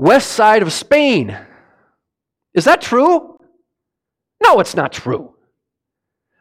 [0.04, 1.38] west side of Spain.
[2.54, 3.38] Is that true?
[4.44, 5.34] No, it's not true.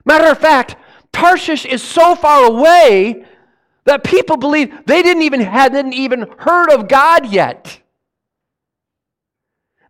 [0.04, 0.74] Matter of fact,
[1.12, 3.24] Tarshish is so far away
[3.84, 7.80] that people believe they didn't even hadn't even heard of God yet.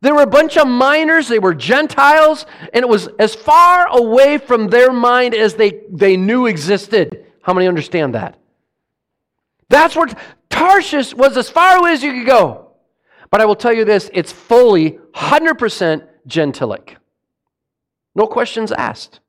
[0.02, 4.36] There were a bunch of miners, they were Gentiles, and it was as far away
[4.36, 7.24] from their mind as they, they knew existed.
[7.40, 8.38] How many understand that?
[9.70, 10.08] That's where
[10.50, 12.61] Tarshish was as far away as you could go.
[13.32, 16.98] But I will tell you this it's fully 100% gentilic.
[18.14, 19.20] No questions asked.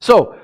[0.00, 0.38] So,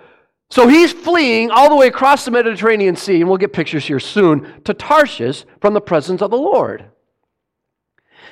[0.50, 4.00] so he's fleeing all the way across the Mediterranean Sea, and we'll get pictures here
[4.00, 6.86] soon, to Tarshish from the presence of the Lord.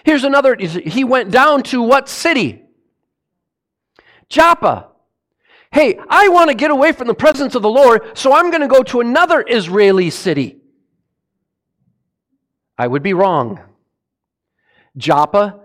[0.02, 2.62] Here's another, he went down to what city?
[4.30, 4.88] Joppa.
[5.72, 8.62] Hey, I want to get away from the presence of the Lord, so I'm going
[8.62, 10.60] to go to another Israeli city.
[12.78, 13.60] I would be wrong.
[14.96, 15.60] Joppa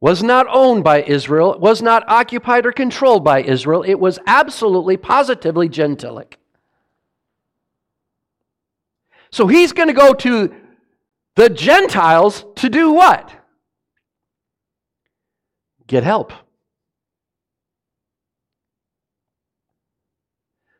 [0.00, 3.82] was not owned by Israel, was not occupied or controlled by Israel.
[3.82, 6.38] It was absolutely, positively gentilic.
[9.30, 10.54] So he's going to go to
[11.36, 13.32] the Gentiles to do what?
[15.86, 16.32] Get help.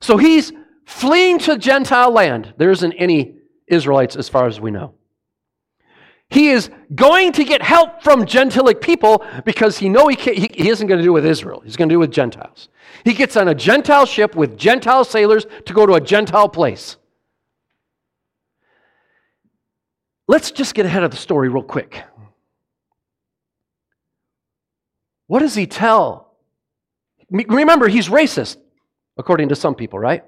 [0.01, 0.53] So he's
[0.85, 2.55] fleeing to Gentile land.
[2.59, 3.37] There isn't any
[3.69, 4.95] Israelites as far as we know.
[6.33, 10.71] He is going to get help from Gentilic people because he know he, he, he
[10.71, 11.61] isn't going to do it with Israel.
[11.61, 12.71] He's going to do it with Gentiles.
[13.05, 16.97] He gets on a Gentile ship with Gentile sailors to go to a Gentile place.
[20.27, 22.03] Let's just get ahead of the story real quick.
[25.27, 26.35] What does he tell?
[27.31, 28.57] Remember, he's racist,
[29.19, 30.25] according to some people, right?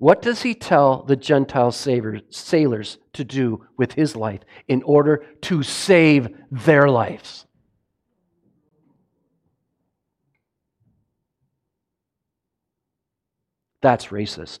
[0.00, 5.62] What does he tell the Gentile sailors to do with his life in order to
[5.62, 7.44] save their lives?
[13.82, 14.60] That's racist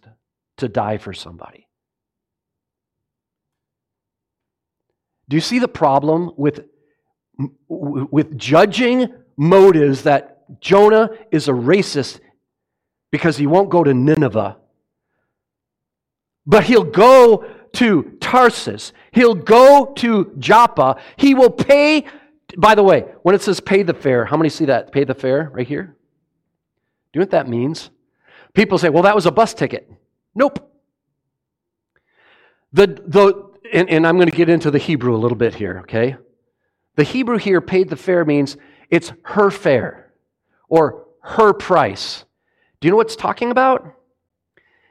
[0.58, 1.66] to die for somebody.
[5.30, 6.66] Do you see the problem with,
[7.66, 12.20] with judging motives that Jonah is a racist
[13.10, 14.59] because he won't go to Nineveh
[16.50, 18.92] but he'll go to Tarsus.
[19.12, 21.00] He'll go to Joppa.
[21.16, 22.04] He will pay.
[22.58, 24.90] By the way, when it says pay the fare, how many see that?
[24.90, 25.84] Pay the fare right here?
[25.84, 27.90] Do you know what that means?
[28.52, 29.88] People say, well, that was a bus ticket.
[30.34, 30.68] Nope.
[32.72, 35.78] The, the, and, and I'm going to get into the Hebrew a little bit here,
[35.82, 36.16] okay?
[36.96, 38.56] The Hebrew here, paid the fare, means
[38.90, 40.12] it's her fare
[40.68, 42.24] or her price.
[42.80, 43.94] Do you know what it's talking about?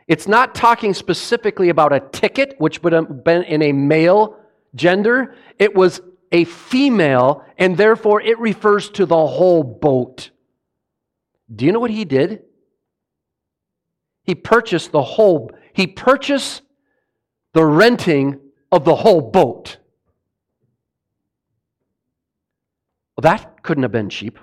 [0.10, 4.39] It's not talking specifically about a ticket, which would have been in a male
[4.74, 5.36] gender.
[5.60, 6.01] It was
[6.32, 10.32] a female, and therefore it refers to the whole boat.
[11.55, 12.41] Do you know what he did?
[14.24, 16.64] He purchased the whole, he purchased
[17.53, 18.39] the renting
[18.72, 19.78] of the whole boat.
[23.16, 24.39] Well, that couldn't have been cheap.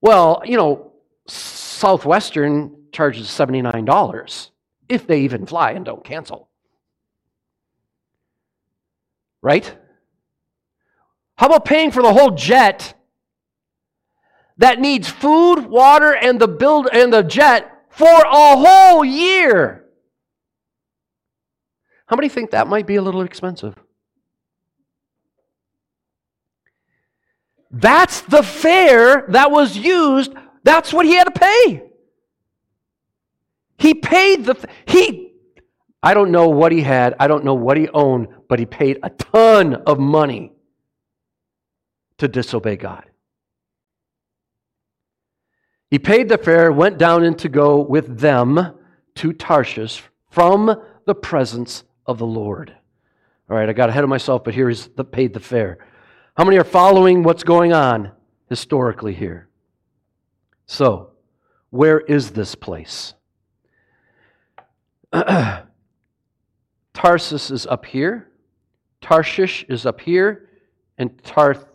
[0.00, 0.92] Well, you know,
[1.26, 4.50] Southwestern charges $79
[4.88, 6.48] if they even fly and don't cancel.
[9.42, 9.74] Right?
[11.36, 12.94] How about paying for the whole jet
[14.58, 19.86] that needs food, water, and the build and the jet for a whole year?
[22.06, 23.74] How many think that might be a little expensive?
[27.70, 30.34] That's the fare that was used.
[30.64, 31.89] That's what he had to pay.
[33.80, 35.32] He paid the, he,
[36.02, 38.98] I don't know what he had, I don't know what he owned, but he paid
[39.02, 40.52] a ton of money
[42.18, 43.06] to disobey God.
[45.90, 48.74] He paid the fare, went down in to go with them
[49.14, 50.76] to Tarshish from
[51.06, 52.76] the presence of the Lord.
[53.48, 55.78] All right, I got ahead of myself, but here is the paid the fare.
[56.36, 58.12] How many are following what's going on
[58.50, 59.48] historically here?
[60.66, 61.12] So,
[61.70, 63.14] where is this place?
[66.94, 68.30] Tarsus is up here,
[69.00, 70.48] Tarshish is up here,
[70.98, 71.66] and Tarth-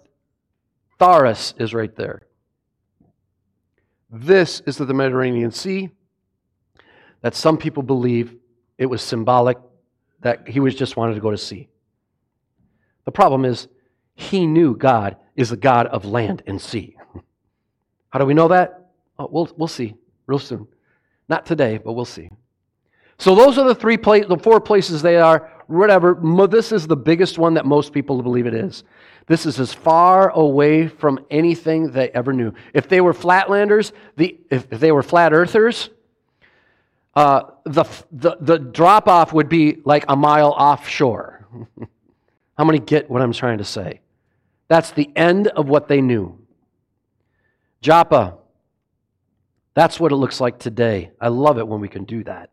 [1.57, 2.21] is right there.
[4.09, 5.89] This is the Mediterranean Sea
[7.21, 8.35] that some people believe
[8.77, 9.57] it was symbolic
[10.21, 11.67] that he was just wanted to go to sea.
[13.03, 13.67] The problem is
[14.15, 16.95] he knew God is the God of land and sea.
[18.09, 18.91] How do we know that?
[19.19, 19.95] Oh, we'll, we'll see
[20.27, 20.67] real soon.
[21.27, 22.29] Not today, but we'll see.
[23.17, 25.51] So those are the three pla- the four places they are.
[25.67, 26.19] Whatever.
[26.47, 28.83] This is the biggest one that most people believe it is.
[29.27, 32.53] This is as far away from anything they ever knew.
[32.73, 35.89] If they were flatlanders, the, if, if they were flat earthers,
[37.15, 41.47] uh, the, the, the drop off would be like a mile offshore.
[42.57, 44.01] How many get what I'm trying to say?
[44.67, 46.39] That's the end of what they knew.
[47.81, 48.37] Joppa,
[49.73, 51.11] that's what it looks like today.
[51.19, 52.49] I love it when we can do that.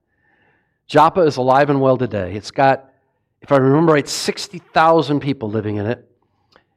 [0.92, 2.34] Joppa is alive and well today.
[2.34, 2.92] It's got,
[3.40, 6.06] if I remember right, 60,000 people living in it.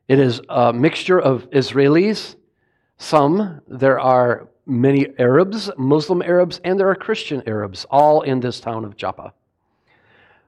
[0.07, 2.37] It is a mixture of Israelis,
[2.97, 8.61] some, there are many Arabs, Muslim Arabs, and there are Christian Arabs, all in this
[8.61, 9.33] town of Joppa.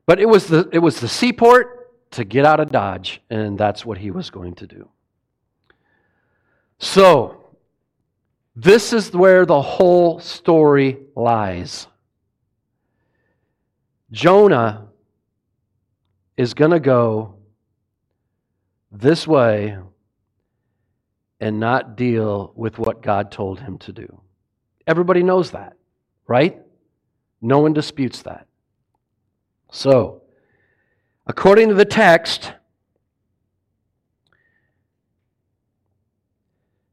[0.06, 3.86] But it was the, it was the seaport to get out of Dodge, and that's
[3.86, 4.88] what he was going to do.
[6.80, 7.50] So,
[8.56, 11.88] this is where the whole story lies.
[14.12, 14.88] Jonah
[16.38, 17.36] is going to go
[18.92, 19.78] this way
[21.40, 24.22] and not deal with what God told him to do.
[24.86, 25.74] Everybody knows that,
[26.26, 26.60] right?
[27.42, 28.48] No one disputes that.
[29.72, 30.22] So,
[31.28, 32.54] according to the text,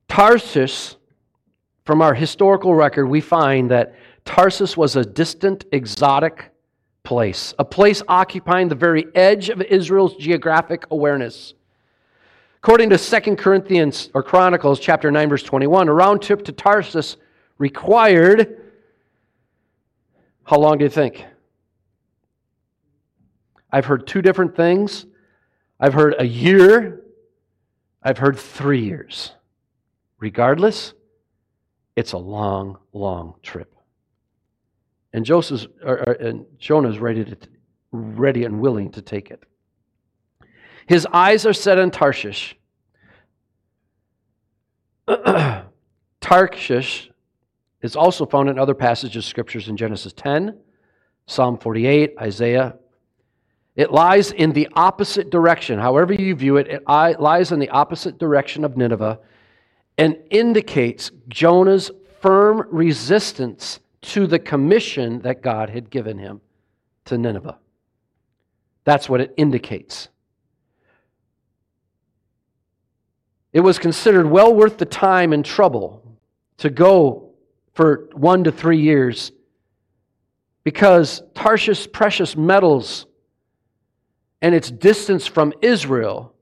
[0.09, 0.97] Tarsus,
[1.85, 3.95] from our historical record, we find that
[4.25, 6.54] Tarsus was a distant, exotic
[7.05, 11.55] place, a place occupying the very edge of Israel's geographic awareness.
[12.57, 17.17] According to 2 Corinthians or Chronicles chapter 9 verse 21, a round trip to Tarsus
[17.59, 18.61] required
[20.45, 21.25] how long do you think?
[23.73, 25.07] I've heard two different things.
[25.81, 27.03] I've heard a year.
[28.03, 29.33] I've heard 3 years.
[30.19, 30.93] Regardless,
[31.97, 33.74] it's a long, long trip.
[35.15, 35.69] And Joseph's
[36.21, 37.37] and Jonah's ready to
[37.93, 39.41] ready and willing to take it.
[40.87, 42.57] His eyes are set on Tarshish.
[46.21, 47.11] Tarshish
[47.81, 50.59] is also found in other passages of scriptures in Genesis 10,
[51.27, 52.77] Psalm 48, Isaiah.
[53.77, 55.79] It lies in the opposite direction.
[55.79, 59.21] However you view it, it lies in the opposite direction of Nineveh
[59.97, 66.41] and indicates Jonah's firm resistance to the commission that God had given him
[67.07, 67.59] to Nineveh.
[68.85, 70.09] That's what it indicates.
[73.53, 76.19] It was considered well worth the time and trouble
[76.59, 77.31] to go
[77.73, 79.33] for one to three years
[80.65, 83.07] because Tarshish precious metals
[84.43, 86.35] and its distance from Israel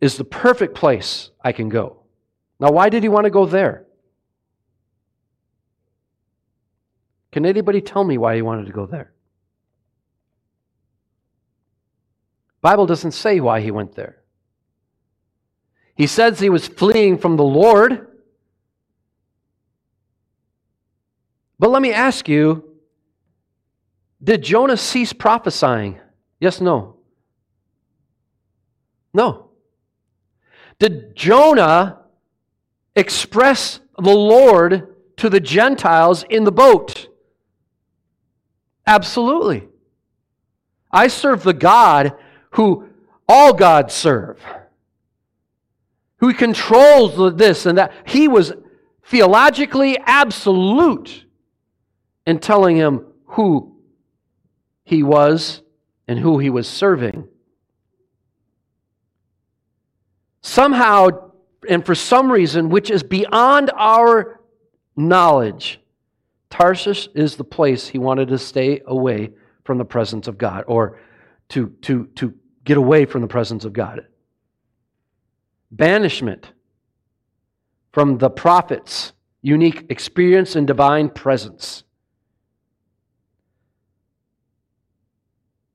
[0.00, 2.02] is the perfect place I can go.
[2.60, 3.84] Now, why did he want to go there?
[7.32, 9.12] Can anybody tell me why he wanted to go there?
[12.60, 14.22] Bible doesn't say why he went there.
[15.94, 18.06] He says he was fleeing from the Lord.
[21.58, 22.64] But let me ask you
[24.22, 26.00] did Jonah cease prophesying?
[26.40, 26.96] Yes, no.
[29.14, 29.50] No.
[30.78, 32.00] Did Jonah
[32.96, 37.08] express the Lord to the Gentiles in the boat?
[38.88, 39.68] Absolutely.
[40.90, 42.14] I serve the God
[42.52, 42.88] who
[43.28, 44.40] all gods serve,
[46.20, 47.92] who controls this and that.
[48.06, 48.54] He was
[49.04, 51.26] theologically absolute
[52.26, 53.76] in telling him who
[54.84, 55.60] he was
[56.08, 57.28] and who he was serving.
[60.40, 61.30] Somehow,
[61.68, 64.40] and for some reason, which is beyond our
[64.96, 65.78] knowledge,
[66.50, 69.30] Tarsus is the place he wanted to stay away
[69.64, 70.98] from the presence of God or
[71.50, 72.34] to, to, to
[72.64, 74.06] get away from the presence of God.
[75.70, 76.52] Banishment
[77.92, 81.84] from the prophet's unique experience and divine presence.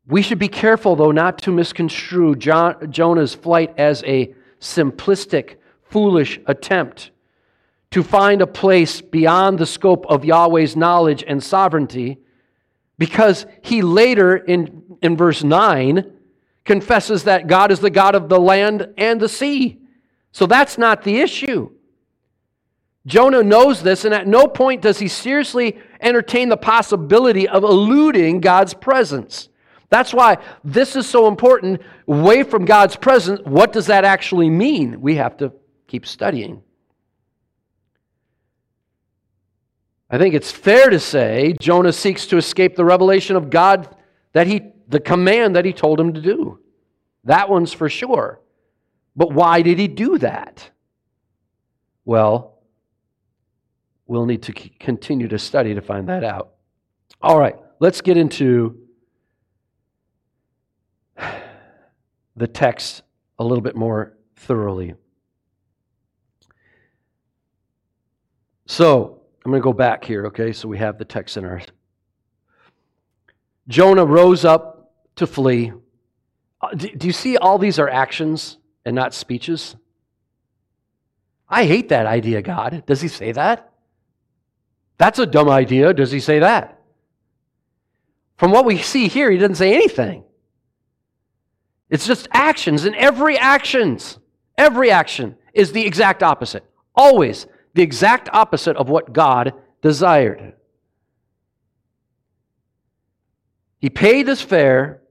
[0.05, 6.39] We should be careful, though, not to misconstrue John, Jonah's flight as a simplistic, foolish
[6.45, 7.11] attempt
[7.93, 12.17] to find a place beyond the scope of Yahweh's knowledge and sovereignty,
[12.97, 16.11] because he later, in, in verse 9,
[16.65, 19.79] confesses that God is the God of the land and the sea.
[20.31, 21.69] So that's not the issue.
[23.05, 28.39] Jonah knows this, and at no point does he seriously entertain the possibility of eluding
[28.39, 29.49] God's presence.
[29.89, 31.79] That's why this is so important.
[32.07, 34.99] Away from God's presence, what does that actually mean?
[34.99, 35.53] We have to
[35.85, 36.63] keep studying.
[40.13, 43.95] I think it's fair to say Jonah seeks to escape the revelation of God
[44.33, 46.59] that he the command that he told him to do.
[47.23, 48.39] That one's for sure.
[49.15, 50.69] But why did he do that?
[52.05, 52.59] Well,
[54.05, 56.51] we'll need to continue to study to find that out.
[57.19, 58.77] All right, let's get into
[62.35, 63.01] the text
[63.39, 64.93] a little bit more thoroughly.
[68.67, 70.53] So, I'm going to go back here, okay?
[70.53, 71.61] So we have the text in our.
[73.67, 75.73] Jonah rose up to flee.
[76.61, 79.75] Uh, do you see all these are actions and not speeches?
[81.49, 82.83] I hate that idea, God.
[82.85, 83.71] Does he say that?
[84.97, 85.93] That's a dumb idea.
[85.93, 86.79] Does he say that?
[88.37, 90.23] From what we see here, he doesn't say anything.
[91.89, 94.17] It's just actions, and every actions,
[94.57, 96.65] every action is the exact opposite.
[96.95, 100.53] Always the exact opposite of what God desired.
[103.79, 105.01] He paid his fare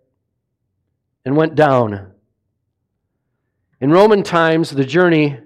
[1.24, 2.12] and went down.
[3.80, 5.38] In Roman times, the journey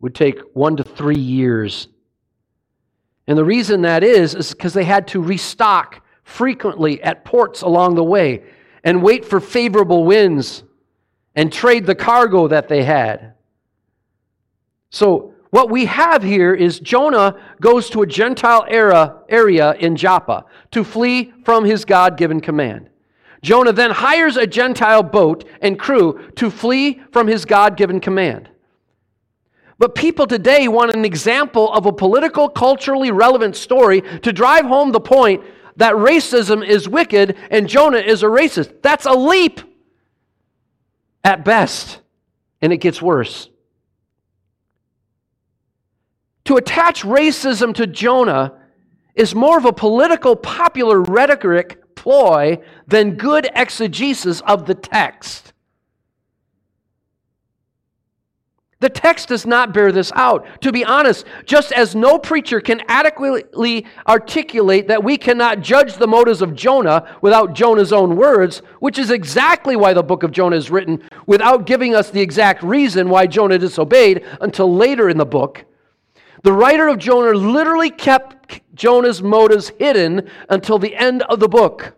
[0.00, 1.88] would take one to three years.
[3.26, 7.94] And the reason that is, is because they had to restock frequently at ports along
[7.94, 8.42] the way
[8.82, 10.64] and wait for favorable winds
[11.34, 13.34] and trade the cargo that they had.
[14.90, 20.46] So What we have here is Jonah goes to a Gentile era, area in Joppa
[20.70, 22.88] to flee from his God given command.
[23.42, 28.48] Jonah then hires a Gentile boat and crew to flee from his God given command.
[29.76, 34.90] But people today want an example of a political, culturally relevant story to drive home
[34.90, 35.44] the point
[35.76, 38.80] that racism is wicked and Jonah is a racist.
[38.80, 39.60] That's a leap
[41.22, 42.00] at best,
[42.62, 43.50] and it gets worse.
[46.44, 48.54] To attach racism to Jonah
[49.14, 55.52] is more of a political, popular rhetoric ploy than good exegesis of the text.
[58.82, 60.44] The text does not bear this out.
[60.62, 66.08] To be honest, just as no preacher can adequately articulate that we cannot judge the
[66.08, 70.56] motives of Jonah without Jonah's own words, which is exactly why the book of Jonah
[70.56, 75.24] is written without giving us the exact reason why Jonah disobeyed until later in the
[75.24, 75.64] book,
[76.42, 81.96] the writer of Jonah literally kept Jonah's motives hidden until the end of the book.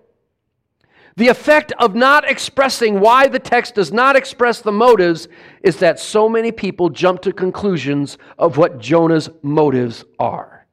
[1.17, 5.29] The effect of not expressing why the text does not express the motives
[5.63, 10.67] is that so many people jump to conclusions of what Jonah's motives are.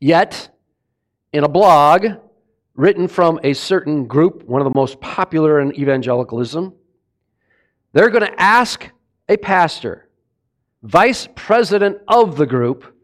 [0.00, 0.50] Yet,
[1.32, 2.06] in a blog
[2.74, 6.74] written from a certain group, one of the most popular in evangelicalism,
[7.92, 8.90] they're going to ask
[9.28, 10.08] a pastor,
[10.82, 12.94] vice president of the group,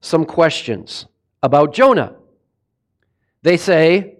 [0.00, 1.06] some questions
[1.42, 2.16] about Jonah.
[3.42, 4.16] They say,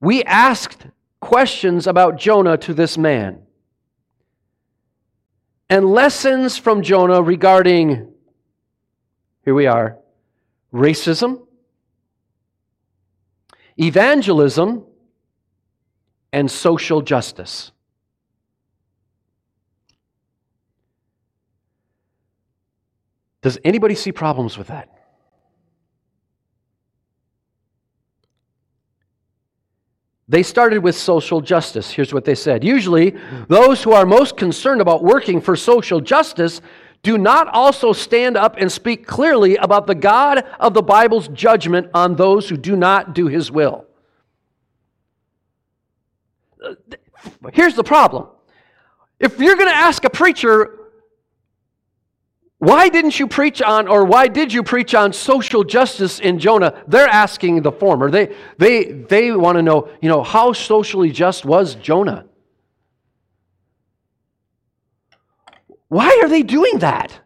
[0.00, 0.86] We asked
[1.20, 3.42] questions about Jonah to this man.
[5.70, 8.10] And lessons from Jonah regarding,
[9.44, 9.98] here we are,
[10.72, 11.46] racism,
[13.78, 14.84] evangelism,
[16.32, 17.72] and social justice.
[23.42, 24.88] Does anybody see problems with that?
[30.30, 31.90] They started with social justice.
[31.90, 32.62] Here's what they said.
[32.62, 33.14] Usually,
[33.48, 36.60] those who are most concerned about working for social justice
[37.02, 41.88] do not also stand up and speak clearly about the God of the Bible's judgment
[41.94, 43.86] on those who do not do his will.
[46.62, 46.74] Uh,
[47.52, 48.26] here's the problem.
[49.18, 50.77] If you're going to ask a preacher
[52.58, 56.82] why didn't you preach on, or why did you preach on social justice in Jonah?
[56.88, 58.10] They're asking the former.
[58.10, 62.26] They, they, they want to know, you know, how socially just was Jonah?
[65.86, 67.20] Why are they doing that?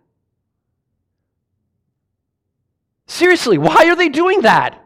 [3.07, 4.79] Seriously, why are they doing that?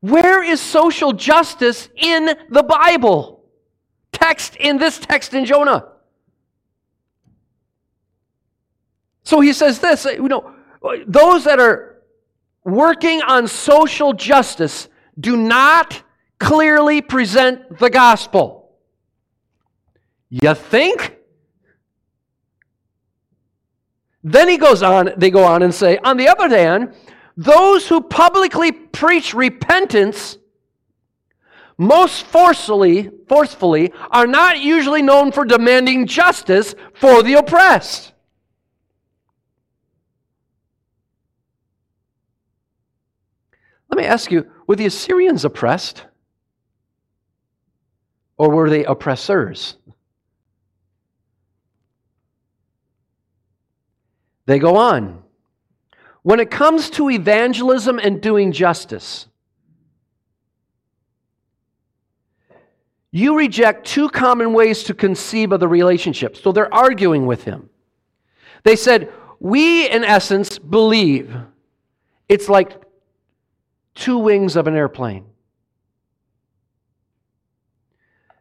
[0.00, 3.44] Where is social justice in the Bible?
[4.12, 5.89] Text in this text in Jonah.
[9.30, 10.52] So he says this, you know,
[11.06, 12.02] those that are
[12.64, 14.88] working on social justice
[15.20, 16.02] do not
[16.40, 18.72] clearly present the gospel.
[20.30, 21.16] You think?
[24.24, 26.92] Then he goes on, they go on and say, on the other hand,
[27.36, 30.38] those who publicly preach repentance
[31.78, 38.09] most forcefully, forcefully are not usually known for demanding justice for the oppressed.
[43.90, 46.04] Let me ask you were the Assyrians oppressed?
[48.36, 49.76] Or were they oppressors?
[54.46, 55.22] They go on.
[56.22, 59.26] When it comes to evangelism and doing justice,
[63.10, 66.36] you reject two common ways to conceive of the relationship.
[66.36, 67.68] So they're arguing with him.
[68.62, 71.34] They said, We, in essence, believe
[72.28, 72.80] it's like
[74.00, 75.26] two wings of an airplane.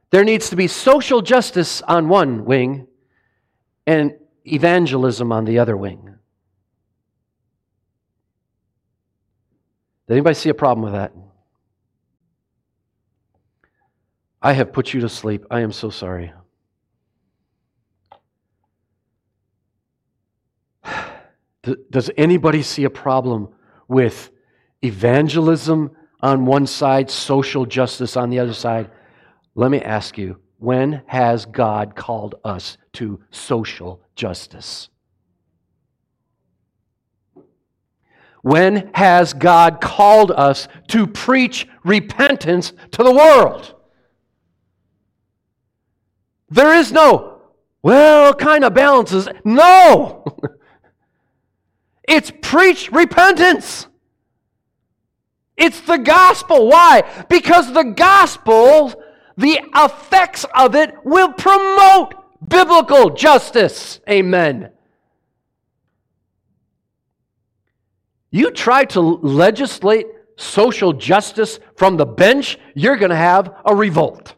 [0.09, 2.87] There needs to be social justice on one wing
[3.85, 4.13] and
[4.45, 6.15] evangelism on the other wing.
[10.07, 11.13] Did anybody see a problem with that?
[14.41, 15.45] I have put you to sleep.
[15.51, 16.33] I am so sorry.
[21.91, 23.49] Does anybody see a problem
[23.87, 24.31] with
[24.83, 28.89] evangelism on one side, social justice on the other side.
[29.55, 34.89] Let me ask you when has God called us to social justice?
[38.41, 43.75] When has God called us to preach repentance to the world?
[46.49, 47.41] There is no,
[47.81, 49.27] well, kind of balances.
[49.43, 50.23] No!
[52.07, 53.87] it's preach repentance.
[55.59, 56.67] It's the gospel.
[56.67, 57.03] Why?
[57.29, 59.03] Because the gospel,
[59.37, 62.15] the effects of it will promote
[62.47, 63.99] biblical justice.
[64.09, 64.71] Amen.
[68.31, 70.07] You try to legislate
[70.37, 74.35] social justice from the bench, you're going to have a revolt.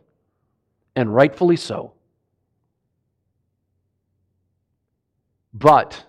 [0.96, 1.94] And rightfully so.
[5.54, 6.04] But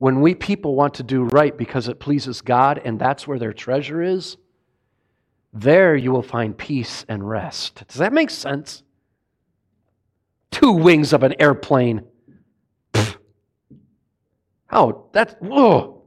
[0.00, 3.52] when we people want to do right because it pleases God and that's where their
[3.52, 4.38] treasure is,
[5.52, 7.84] there you will find peace and rest.
[7.86, 8.82] Does that make sense?
[10.50, 12.06] Two wings of an airplane.
[12.94, 13.18] Pfft.
[14.68, 15.04] How?
[15.12, 16.02] That's, whoa.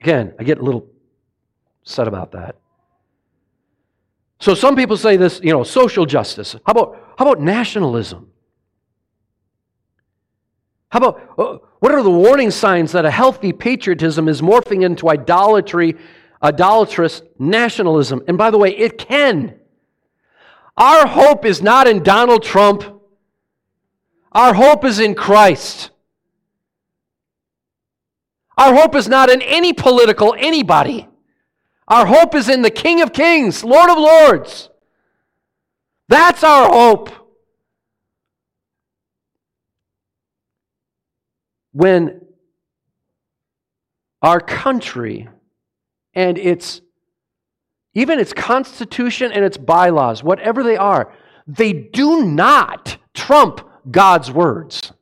[0.00, 0.88] Again, I get a little
[1.82, 2.56] upset about that.
[4.40, 6.56] So some people say this, you know, social justice.
[6.64, 8.30] How about, how about nationalism?
[10.88, 15.08] How about uh, what are the warning signs that a healthy patriotism is morphing into
[15.08, 15.96] idolatry,
[16.42, 18.22] idolatrous nationalism?
[18.26, 19.54] And by the way, it can.
[20.76, 22.84] Our hope is not in Donald Trump.
[24.32, 25.90] Our hope is in Christ.
[28.56, 31.08] Our hope is not in any political anybody.
[31.86, 34.68] Our hope is in the King of Kings, Lord of Lords.
[36.08, 37.10] That's our hope.
[41.78, 42.20] When
[44.20, 45.28] our country
[46.12, 46.80] and its
[47.94, 51.12] even its constitution and its bylaws, whatever they are,
[51.46, 54.92] they do not trump God's words.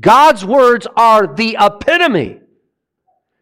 [0.00, 2.40] God's words are the epitome.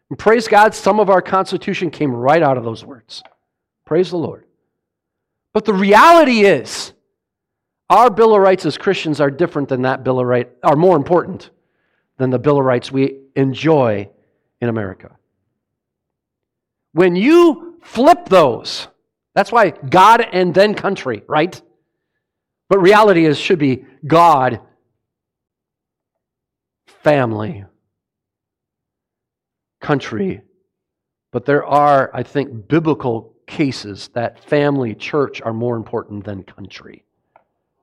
[0.09, 3.23] And praise God, some of our Constitution came right out of those words.
[3.85, 4.43] Praise the Lord.
[5.53, 6.91] But the reality is,
[7.89, 10.97] our Bill of Rights as Christians are different than that Bill of Rights, are more
[10.97, 11.51] important
[12.17, 14.09] than the Bill of Rights we enjoy
[14.61, 15.17] in America.
[16.93, 18.87] When you flip those,
[19.33, 21.61] that's why God and then country, right?
[22.69, 24.61] But reality is should be God,
[27.03, 27.65] family,
[29.81, 30.41] country.
[31.31, 37.03] But there are, I think, biblical cases that family, church are more important than country.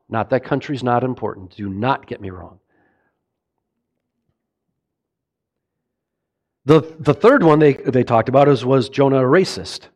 [0.08, 1.54] Not that country's not important.
[1.56, 2.58] Do not get me wrong.
[6.64, 9.88] The, the third one they, they talked about is was Jonah a racist?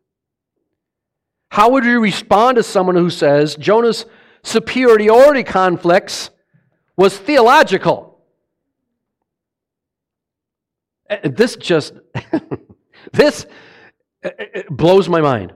[1.50, 4.04] How would you respond to someone who says Jonah's
[4.42, 6.30] superiority conflicts
[6.96, 8.18] was theological?
[11.08, 11.94] Eh, eh, this just,
[13.12, 13.46] this
[14.22, 15.52] eh, blows my mind.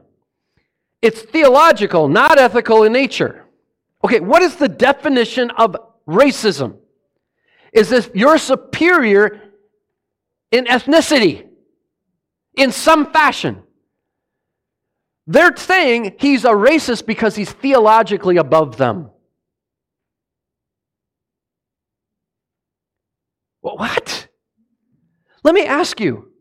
[1.03, 3.47] It's theological, not ethical in nature.
[4.05, 6.77] Okay, what is the definition of racism?
[7.73, 9.50] Is this you're superior
[10.51, 11.47] in ethnicity,
[12.55, 13.63] in some fashion.
[15.27, 19.11] They're saying he's a racist because he's theologically above them.
[23.61, 24.29] What?
[25.45, 26.33] Let me ask you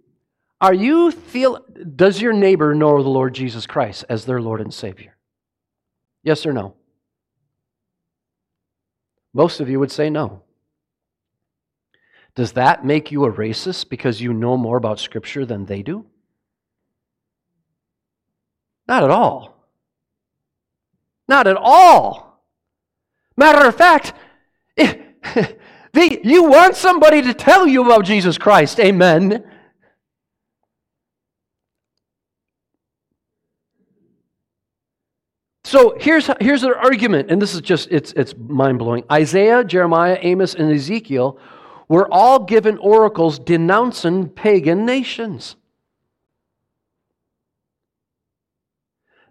[0.62, 4.74] are you feel does your neighbor know the Lord Jesus Christ as their Lord and
[4.74, 5.18] Savior?
[6.24, 6.76] Yes or no?
[9.34, 10.43] Most of you would say no.
[12.40, 16.06] Does that make you a racist because you know more about Scripture than they do?
[18.88, 19.68] Not at all.
[21.28, 22.42] Not at all.
[23.36, 24.14] Matter of fact,
[24.78, 28.80] they, you want somebody to tell you about Jesus Christ.
[28.80, 29.44] Amen.
[35.66, 39.04] So here's, here's their argument, and this is just, it's, it's mind blowing.
[39.12, 41.38] Isaiah, Jeremiah, Amos, and Ezekiel
[41.90, 45.56] were all given oracles denouncing pagan nations.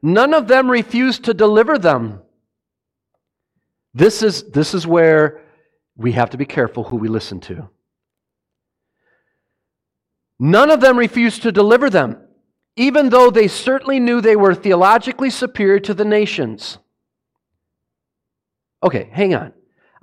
[0.03, 2.21] None of them refused to deliver them.
[3.95, 5.43] This is, this is where
[5.97, 7.69] we have to be careful who we listen to.
[10.39, 12.17] None of them refused to deliver them,
[12.77, 16.79] even though they certainly knew they were theologically superior to the nations.
[18.83, 19.53] Okay, hang on.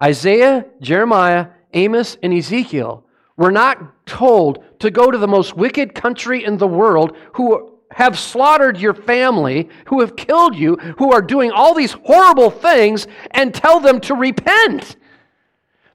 [0.01, 3.03] Isaiah, Jeremiah, Amos, and Ezekiel
[3.37, 8.17] were not told to go to the most wicked country in the world who have
[8.17, 13.53] slaughtered your family, who have killed you, who are doing all these horrible things, and
[13.53, 14.95] tell them to repent.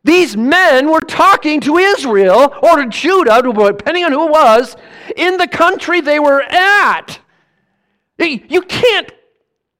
[0.04, 4.76] These men were talking to Israel or to Judah, depending on who it was,
[5.16, 7.18] in the country they were at.
[8.18, 9.10] You can't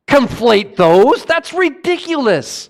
[0.06, 1.26] conflate those.
[1.26, 2.69] That's ridiculous.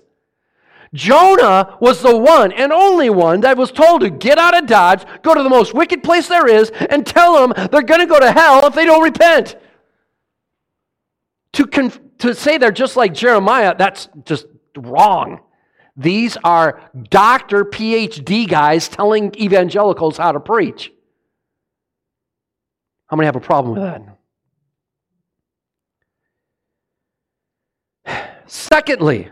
[0.93, 5.05] Jonah was the one and only one that was told to get out of Dodge,
[5.21, 8.19] go to the most wicked place there is, and tell them they're going to go
[8.19, 9.55] to hell if they don't repent.
[11.53, 15.39] To, conf- to say they're just like Jeremiah, that's just wrong.
[15.95, 20.91] These are doctor, PhD guys telling evangelicals how to preach.
[23.07, 23.83] How many have a problem with
[28.05, 28.41] that?
[28.47, 29.29] Secondly,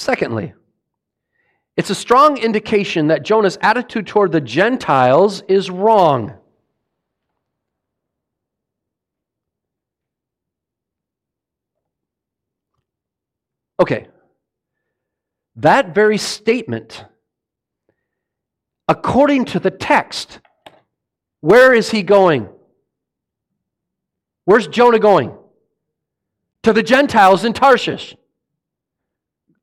[0.00, 0.54] secondly,
[1.76, 6.34] it's a strong indication that Jonah's attitude toward the Gentiles is wrong.
[13.80, 14.08] Okay.
[15.56, 17.04] That very statement,
[18.88, 20.40] according to the text,
[21.40, 22.48] where is he going?
[24.44, 25.34] Where's Jonah going?
[26.64, 28.14] To the Gentiles in Tarshish.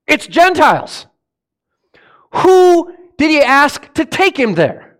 [0.07, 1.05] It's Gentiles.
[2.35, 4.97] Who did he ask to take him there?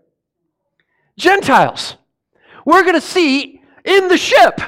[1.16, 1.96] Gentiles.
[2.64, 4.60] We're going to see in the ship.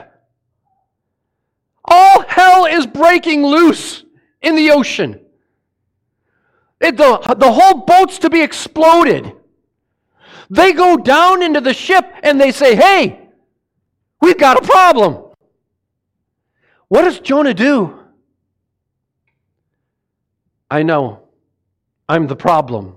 [1.85, 4.05] All hell is breaking loose
[4.41, 5.21] in the ocean.
[6.81, 9.33] It, the, the whole boat's to be exploded.
[10.49, 13.29] They go down into the ship and they say, Hey,
[14.21, 15.25] we've got a problem.
[16.89, 18.00] What does Jonah do?
[20.71, 21.25] I know.
[22.09, 22.97] I'm the problem.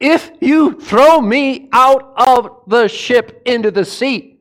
[0.00, 4.40] If you throw me out of the ship into the sea,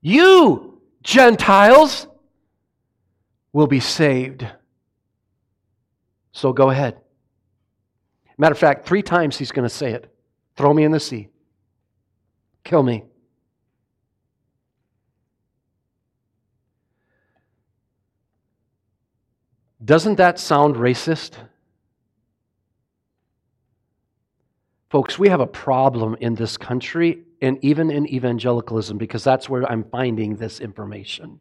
[0.00, 2.06] you, Gentiles,
[3.52, 4.46] will be saved.
[6.32, 6.96] So go ahead.
[8.38, 10.10] Matter of fact, three times he's going to say it
[10.56, 11.28] throw me in the sea,
[12.64, 13.04] kill me.
[19.84, 21.32] Doesn't that sound racist?
[24.90, 29.64] Folks, we have a problem in this country and even in evangelicalism because that's where
[29.70, 31.40] I'm finding this information.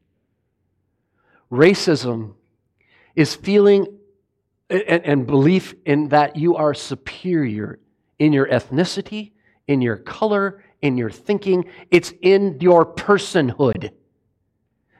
[1.51, 2.35] Racism
[3.15, 3.87] is feeling
[4.69, 7.79] and, and belief in that you are superior
[8.19, 9.31] in your ethnicity,
[9.67, 11.65] in your color, in your thinking.
[11.89, 13.91] It's in your personhood.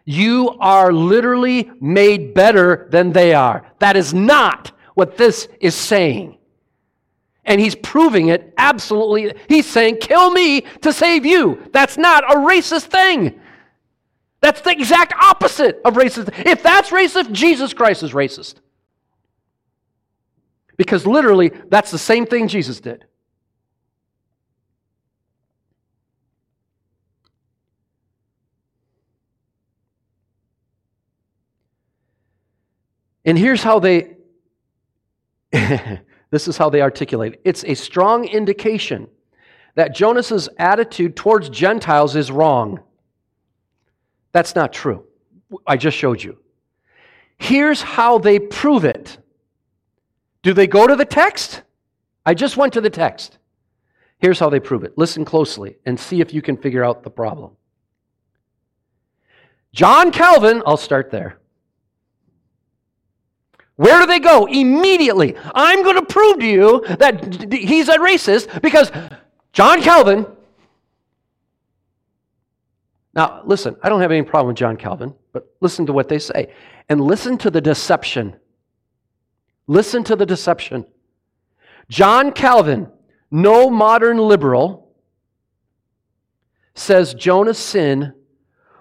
[0.10, 3.64] You are literally made better than they are.
[3.78, 6.40] That is not what this is saying.
[7.46, 9.40] And he's proving it absolutely.
[9.48, 11.64] He's saying, kill me to save you.
[11.74, 13.40] That's not a racist thing.
[14.42, 16.34] That's the exact opposite of racist.
[16.44, 18.56] If that's racist, Jesus Christ is racist.
[20.76, 23.06] Because literally, that's the same thing Jesus did.
[33.26, 34.16] And here's how they,
[35.52, 37.42] this is how they articulate it.
[37.44, 39.08] It's a strong indication
[39.76, 42.82] that Jonas's attitude towards Gentiles is wrong.
[44.32, 45.06] That's not true.
[45.66, 46.38] I just showed you.
[47.38, 49.18] Here's how they prove it.
[50.44, 51.64] Do they go to the text?
[52.26, 53.38] I just went to the text.
[54.20, 54.98] Here's how they prove it.
[54.98, 57.52] Listen closely and see if you can figure out the problem.
[59.72, 61.39] John Calvin, I'll start there.
[63.80, 64.46] Where do they go?
[64.46, 65.36] Immediately.
[65.56, 68.92] I'm going to prove to you that he's a racist because
[69.54, 70.26] John Calvin.
[73.14, 76.20] Now, listen, I don't have any problem with John Calvin, but listen to what they
[76.20, 76.54] say.
[76.90, 78.36] And listen to the deception
[79.70, 80.84] Listen to the deception.
[81.90, 82.92] John Calvin,
[83.30, 84.96] no modern liberal,
[86.74, 88.16] says Jonah's sin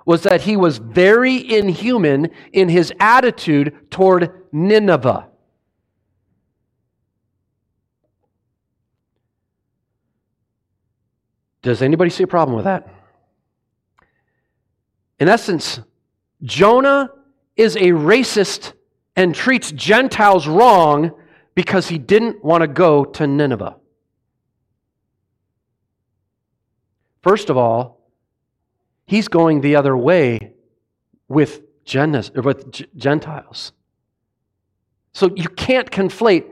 [0.08, 5.28] was that he was very inhuman in his attitude toward Nineveh.
[11.60, 12.88] Does anybody see a problem with that?
[15.20, 15.78] In essence,
[16.42, 17.10] Jonah
[17.54, 18.72] is a racist
[19.14, 21.10] and treats Gentiles wrong
[21.54, 23.76] because he didn't want to go to Nineveh.
[27.20, 27.97] First of all,
[29.08, 30.52] he's going the other way
[31.28, 33.72] with, with Gentiles.
[35.12, 36.44] So you can't conflate,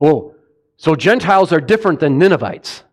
[0.00, 0.34] oh,
[0.76, 2.84] so Gentiles are different than Ninevites.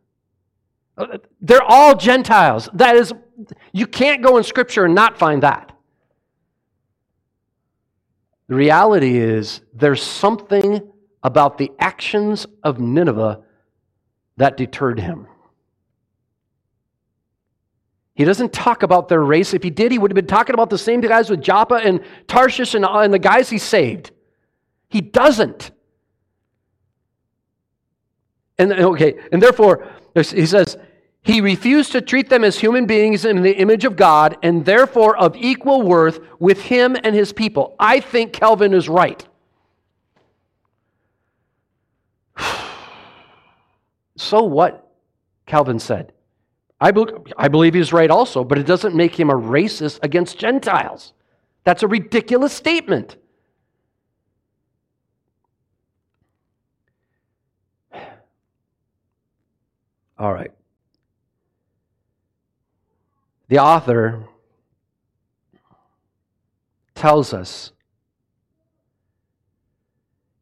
[0.97, 2.69] Uh, they're all Gentiles.
[2.73, 3.13] That is,
[3.73, 5.77] you can't go in Scripture and not find that.
[8.47, 10.89] The reality is, there's something
[11.21, 13.41] about the actions of Nineveh
[14.37, 15.27] that deterred him.
[18.19, 19.53] He doesn't talk about their race.
[19.53, 22.03] If he did, he would have been talking about the same guys with Joppa and
[22.27, 24.11] Tarshish and, and the guys he saved.
[24.89, 25.71] He doesn't.
[28.57, 30.77] And okay, and therefore, he says,
[31.21, 35.15] he refused to treat them as human beings in the image of God and therefore
[35.15, 37.73] of equal worth with him and his people.
[37.79, 39.25] I think Calvin is right.
[44.17, 44.91] so what?
[45.45, 46.11] Calvin said.
[46.81, 47.05] I, be-
[47.37, 51.13] I believe he's right also, but it doesn't make him a racist against Gentiles.
[51.63, 53.17] That's a ridiculous statement.
[60.17, 60.51] All right.
[63.49, 64.23] The author
[66.95, 67.71] tells us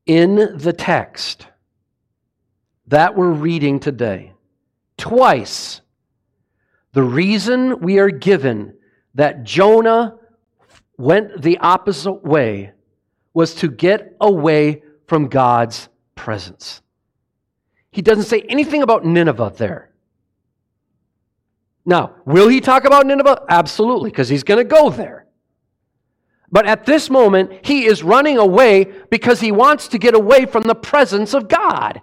[0.05, 1.47] in the text
[2.87, 4.33] that we're reading today,
[4.97, 5.81] twice,
[6.93, 8.75] the reason we are given
[9.15, 10.17] that Jonah
[10.97, 12.71] went the opposite way
[13.33, 16.81] was to get away from God's presence.
[17.91, 19.91] He doesn't say anything about Nineveh there.
[21.85, 23.45] Now, will he talk about Nineveh?
[23.47, 25.25] Absolutely, because he's going to go there.
[26.51, 30.63] But at this moment, he is running away because he wants to get away from
[30.63, 32.01] the presence of God.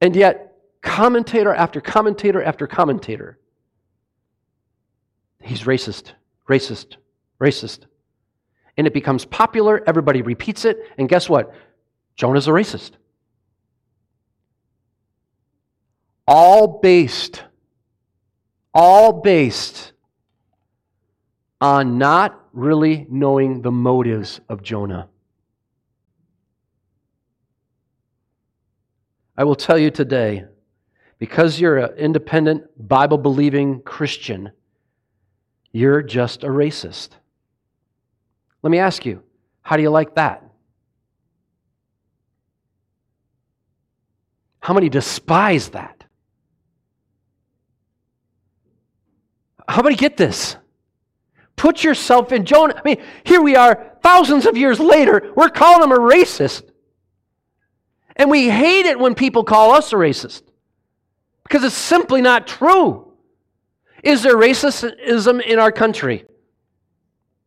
[0.00, 0.45] And yet,
[0.86, 3.38] commentator after commentator after commentator,
[5.42, 6.12] he's racist,
[6.48, 6.96] racist,
[7.40, 7.80] racist.
[8.78, 11.52] And it becomes popular, everybody repeats it, and guess what?
[12.14, 12.92] Jonah's a racist.
[16.26, 17.44] all based,
[18.74, 19.92] all based
[21.60, 25.08] on not really knowing the motives of Jonah.
[29.38, 30.44] I will tell you today,
[31.18, 34.50] because you're an independent, Bible believing Christian,
[35.72, 37.10] you're just a racist.
[38.62, 39.22] Let me ask you,
[39.62, 40.42] how do you like that?
[44.60, 46.04] How many despise that?
[49.68, 50.56] How many get this?
[51.54, 52.74] Put yourself in Jonah.
[52.76, 56.70] I mean, here we are, thousands of years later, we're calling him a racist.
[58.16, 60.42] And we hate it when people call us a racist
[61.46, 63.12] because it's simply not true.
[64.02, 66.24] Is there racism in our country?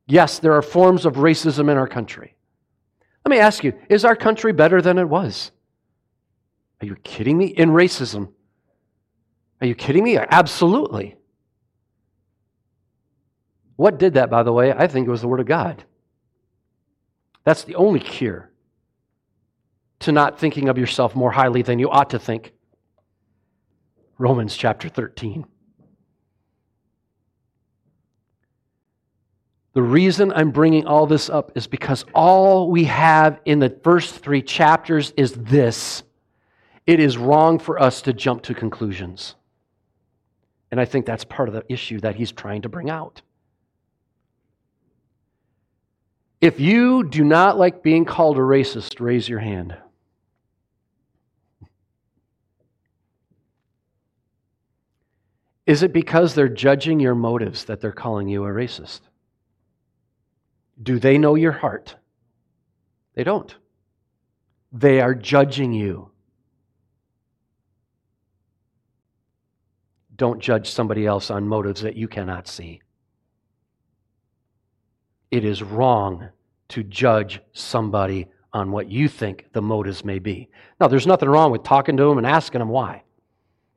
[0.08, 2.36] Yes, there are forms of racism in our country.
[3.26, 5.52] Let me ask you is our country better than it was?
[6.82, 7.48] Are you kidding me?
[7.48, 8.32] In racism.
[9.60, 10.18] Are you kidding me?
[10.18, 11.18] Absolutely.
[13.76, 14.72] What did that, by the way?
[14.72, 15.84] I think it was the Word of God.
[17.44, 18.50] That's the only cure
[20.00, 22.54] to not thinking of yourself more highly than you ought to think.
[24.20, 25.46] Romans chapter 13.
[29.74, 34.16] The reason I'm bringing all this up is because all we have in the first
[34.16, 36.04] three chapters is this
[36.86, 39.36] it is wrong for us to jump to conclusions.
[40.72, 43.22] And I think that's part of the issue that he's trying to bring out.
[46.42, 49.78] If you do not like being called a racist, raise your hand.
[55.70, 59.02] Is it because they're judging your motives that they're calling you a racist?
[60.82, 61.96] Do they know your heart?
[63.14, 63.56] They don't.
[64.72, 66.10] They are judging you.
[70.16, 72.82] Don't judge somebody else on motives that you cannot see
[75.32, 76.30] it is wrong
[76.70, 80.50] to judge somebody on what you think the motives may be.
[80.80, 83.04] Now, there's nothing wrong with talking to them and asking them why.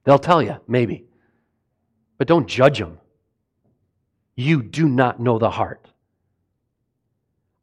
[0.05, 1.05] They'll tell you, maybe.
[2.23, 3.01] But don't judge them.
[4.37, 5.89] You do not know the heart.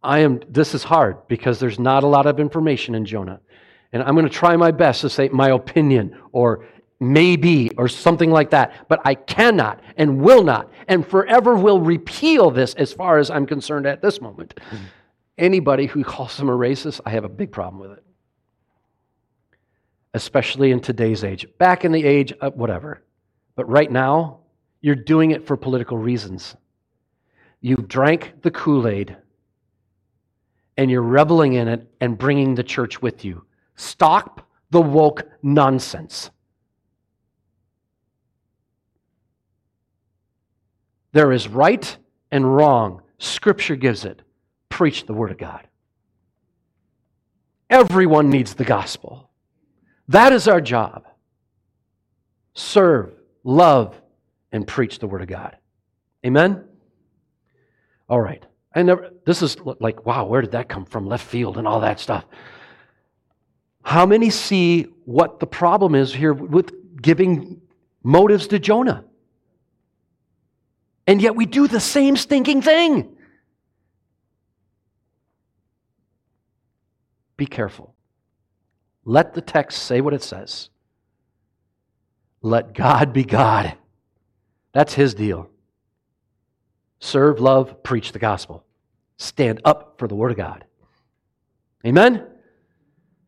[0.03, 3.39] I am this is hard because there's not a lot of information in Jonah.
[3.93, 6.65] And I'm going to try my best to say my opinion or
[6.99, 8.89] maybe or something like that.
[8.89, 13.45] But I cannot and will not and forever will repeal this as far as I'm
[13.45, 14.55] concerned at this moment.
[14.55, 14.83] Mm-hmm.
[15.37, 18.03] Anybody who calls them a racist, I have a big problem with it.
[20.13, 21.47] Especially in today's age.
[21.59, 23.01] Back in the age, of whatever.
[23.59, 24.39] But right now,
[24.81, 26.55] you're doing it for political reasons.
[27.61, 29.17] You drank the Kool Aid
[30.77, 33.45] and you're reveling in it and bringing the church with you.
[33.75, 36.31] Stop the woke nonsense.
[41.11, 41.97] There is right
[42.31, 43.01] and wrong.
[43.17, 44.21] Scripture gives it.
[44.69, 45.67] Preach the Word of God.
[47.69, 49.29] Everyone needs the gospel.
[50.07, 51.05] That is our job.
[52.53, 53.13] Serve,
[53.43, 53.99] love,
[54.51, 55.57] and preach the Word of God.
[56.25, 56.63] Amen?
[58.07, 58.43] All right.
[58.73, 61.07] I never, this is like, wow, where did that come from?
[61.07, 62.25] Left field and all that stuff.
[63.83, 67.61] How many see what the problem is here with giving
[68.03, 69.05] motives to Jonah?
[71.07, 73.15] And yet we do the same stinking thing.
[77.35, 77.95] Be careful.
[79.05, 80.69] Let the text say what it says.
[82.41, 83.75] Let God be God.
[84.73, 85.49] That's his deal.
[86.99, 88.65] Serve, love, preach the gospel.
[89.17, 90.65] Stand up for the Word of God.
[91.85, 92.25] Amen?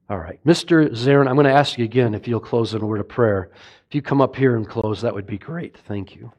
[0.10, 0.40] All right.
[0.46, 0.90] Mr.
[0.90, 3.50] Zarin, I'm going to ask you again if you'll close in a word of prayer.
[3.88, 5.78] If you come up here and close, that would be great.
[5.88, 6.34] Thank you.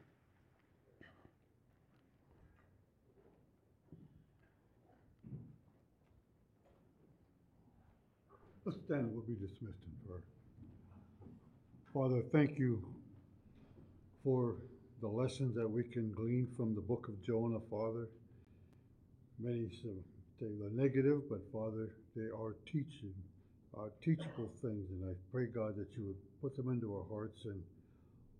[8.63, 10.21] Let's stand, we'll be dismissed in prayer.
[11.93, 12.81] Father, thank you
[14.23, 14.55] for
[15.03, 18.07] the lessons that we can glean from the book of Jonah, Father.
[19.37, 19.89] Many say
[20.39, 23.13] they're negative, but Father, they are teaching,
[23.77, 24.87] uh, teachable things.
[24.91, 27.61] And I pray, God, that you would put them into our hearts and,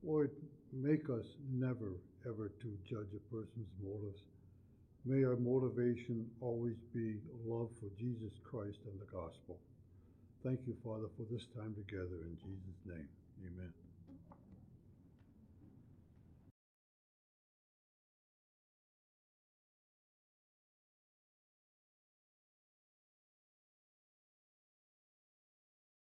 [0.04, 0.32] Lord,
[0.72, 4.22] make us never, ever to judge a person's motives.
[5.04, 9.60] May our motivation always be love for Jesus Christ and the gospel.
[10.46, 13.10] Thank you, Father, for this time together in Jesus' name.
[13.44, 13.83] Amen.